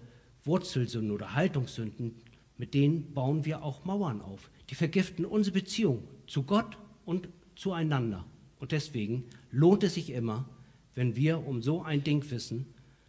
Wurzelsünden 0.45 1.11
oder 1.11 1.35
Haltungssünden, 1.35 2.15
mit 2.59 2.75
denen 2.75 3.13
bauen 3.15 3.45
wir 3.45 3.63
auch 3.63 3.85
Mauern 3.85 4.21
auf. 4.21 4.51
Die 4.71 4.75
vergiften 4.75 5.25
unsere 5.25 5.55
Beziehung 5.55 6.03
zu 6.27 6.43
Gott 6.43 6.77
und 7.05 7.29
zueinander. 7.57 8.25
Und 8.59 8.73
deswegen 8.73 9.25
lohnt 9.51 9.83
es 9.83 9.95
sich 9.95 10.11
immer, 10.11 10.49
wenn 10.95 11.17
wir 11.17 11.47
um 11.47 11.63
so 11.63 11.83
ein 11.83 12.05
Ding 12.05 12.31
wissen, 12.31 12.67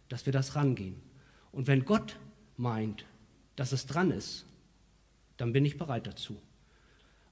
dass 0.08 0.26
wir 0.26 0.32
das 0.32 0.56
rangehen. 0.56 0.96
Und 1.52 1.66
wenn 1.66 1.84
Gott 1.84 2.16
meint, 2.56 3.04
dass 3.56 3.72
es 3.72 3.86
dran 3.86 4.10
ist, 4.10 4.46
dann 5.36 5.52
bin 5.52 5.64
ich 5.64 5.78
bereit 5.78 6.06
dazu. 6.06 6.36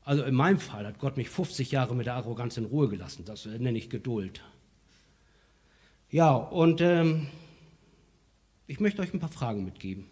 Also 0.04 0.24
in 0.24 0.34
meinem 0.34 0.58
Fall 0.58 0.86
hat 0.86 0.98
Gott 0.98 1.16
mich 1.16 1.28
50 1.28 1.70
Jahre 1.70 1.94
mit 1.94 2.06
der 2.06 2.14
Arroganz 2.14 2.56
in 2.56 2.64
Ruhe 2.64 2.88
gelassen. 2.88 3.24
Das 3.24 3.46
nenne 3.46 3.78
ich 3.78 3.88
Geduld. 3.88 4.42
Ja, 6.10 6.34
und 6.34 6.80
ähm, 6.80 7.28
ich 8.72 8.80
möchte 8.80 9.02
euch 9.02 9.12
ein 9.12 9.20
paar 9.20 9.28
Fragen 9.28 9.66
mitgeben. 9.66 10.06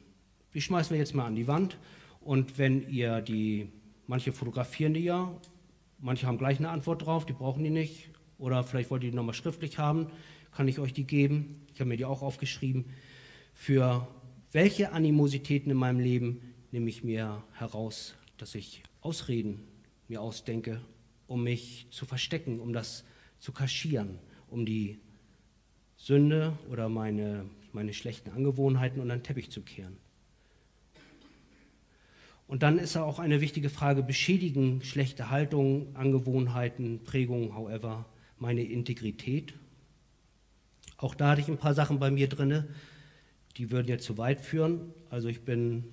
Die 0.52 0.60
schmeißen 0.60 0.90
wir 0.90 0.98
jetzt 0.98 1.14
mal 1.14 1.24
an 1.24 1.34
die 1.34 1.48
Wand 1.48 1.78
und 2.20 2.58
wenn 2.58 2.86
ihr 2.90 3.22
die, 3.22 3.72
manche 4.06 4.32
fotografieren 4.34 4.92
die 4.92 5.04
ja, 5.04 5.34
manche 5.98 6.26
haben 6.26 6.36
gleich 6.36 6.58
eine 6.58 6.68
Antwort 6.68 7.06
drauf, 7.06 7.24
die 7.24 7.32
brauchen 7.32 7.64
die 7.64 7.70
nicht 7.70 8.10
oder 8.36 8.62
vielleicht 8.62 8.90
wollt 8.90 9.02
ihr 9.02 9.12
die 9.12 9.16
nochmal 9.16 9.32
schriftlich 9.32 9.78
haben, 9.78 10.08
kann 10.52 10.68
ich 10.68 10.78
euch 10.78 10.92
die 10.92 11.04
geben. 11.04 11.62
Ich 11.72 11.80
habe 11.80 11.88
mir 11.88 11.96
die 11.96 12.04
auch 12.04 12.20
aufgeschrieben. 12.20 12.84
Für 13.54 14.06
welche 14.52 14.92
Animositäten 14.92 15.70
in 15.70 15.78
meinem 15.78 16.00
Leben 16.00 16.42
nehme 16.70 16.90
ich 16.90 17.02
mir 17.02 17.42
heraus, 17.54 18.14
dass 18.36 18.54
ich 18.54 18.82
Ausreden 19.00 19.62
mir 20.06 20.20
ausdenke, 20.20 20.82
um 21.26 21.44
mich 21.44 21.86
zu 21.92 22.04
verstecken, 22.04 22.60
um 22.60 22.74
das 22.74 23.06
zu 23.38 23.52
kaschieren, 23.52 24.18
um 24.50 24.66
die 24.66 24.98
Sünde 25.96 26.58
oder 26.70 26.90
meine, 26.90 27.46
meine 27.74 27.92
schlechten 27.92 28.30
Angewohnheiten 28.30 29.00
unter 29.00 29.16
den 29.16 29.22
Teppich 29.22 29.50
zu 29.50 29.62
kehren. 29.62 29.96
Und 32.46 32.64
dann 32.64 32.78
ist 32.78 32.96
auch 32.96 33.20
eine 33.20 33.40
wichtige 33.40 33.70
Frage, 33.70 34.02
beschädigen 34.02 34.82
schlechte 34.82 35.30
Haltungen, 35.30 35.94
Angewohnheiten, 35.94 37.04
Prägungen, 37.04 37.54
however, 37.54 38.06
meine 38.38 38.62
Integrität? 38.62 39.54
Auch 40.96 41.14
da 41.14 41.30
hatte 41.30 41.40
ich 41.40 41.48
ein 41.48 41.58
paar 41.58 41.74
Sachen 41.74 42.00
bei 42.00 42.10
mir 42.10 42.28
drin, 42.28 42.64
die 43.56 43.70
würden 43.70 43.86
jetzt 43.86 44.04
zu 44.04 44.18
weit 44.18 44.40
führen. 44.40 44.92
Also 45.10 45.28
ich 45.28 45.42
bin, 45.42 45.84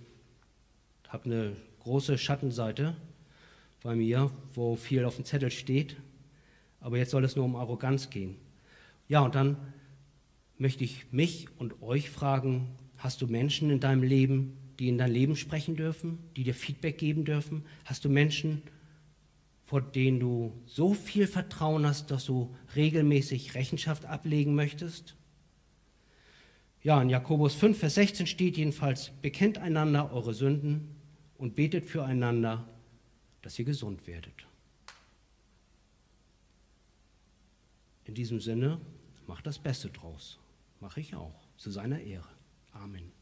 habe 1.08 1.26
eine 1.26 1.56
große 1.82 2.18
Schattenseite 2.18 2.96
bei 3.84 3.96
mir, 3.96 4.32
wo 4.54 4.76
viel 4.76 5.06
auf 5.06 5.16
dem 5.16 5.26
Zettel 5.26 5.52
steht. 5.52 5.96
Aber 6.80 6.98
jetzt 6.98 7.12
soll 7.12 7.24
es 7.24 7.36
nur 7.36 7.46
um 7.46 7.56
Arroganz 7.56 8.10
gehen. 8.10 8.36
Ja, 9.08 9.22
und 9.22 9.36
dann 9.36 9.58
möchte 10.58 10.84
ich 10.84 11.12
mich 11.12 11.48
und 11.58 11.82
euch 11.82 12.10
fragen, 12.10 12.68
hast 12.98 13.22
du 13.22 13.28
Menschen 13.28 13.70
in 13.70 13.80
deinem 13.80 14.04
Leben, 14.04 14.58
die 14.80 14.90
in 14.90 14.98
dein 14.98 15.12
Leben 15.12 15.36
sprechen 15.36 15.76
dürfen, 15.76 16.20
die 16.36 16.44
dir 16.44 16.54
Feedback 16.54 16.98
geben 16.98 17.26
dürfen? 17.26 17.64
Hast 17.86 18.06
du 18.06 18.10
Menschen, 18.10 18.62
vor 19.66 19.82
denen 19.82 20.20
du 20.20 20.54
so 20.66 20.94
viel 20.94 21.28
Vertrauen 21.28 21.86
hast, 21.86 22.12
dass 22.12 22.26
du 22.26 22.56
regelmäßig 22.76 23.56
Rechenschaft 23.56 24.06
ablegen 24.06 24.56
möchtest? 24.56 25.16
Ja, 26.84 27.02
in 27.02 27.10
Jakobus 27.10 27.54
5, 27.56 27.78
Vers 27.78 27.96
16 27.96 28.28
steht 28.28 28.58
jedenfalls, 28.58 29.12
bekennt 29.22 29.58
einander 29.58 30.12
eure 30.14 30.34
Sünden 30.34 30.96
und 31.38 31.56
betet 31.56 31.86
füreinander, 31.86 32.68
dass 33.42 33.60
ihr 33.60 33.66
gesund 33.66 34.08
werdet. 34.08 34.48
In 38.06 38.14
diesem 38.14 38.40
Sinne, 38.40 38.80
macht 39.28 39.46
das 39.46 39.60
Beste 39.60 39.90
draus. 39.90 40.40
Mache 40.80 41.00
ich 41.00 41.16
auch, 41.16 41.48
zu 41.58 41.72
seiner 41.72 42.00
Ehre. 42.00 42.30
Amen. 42.72 43.17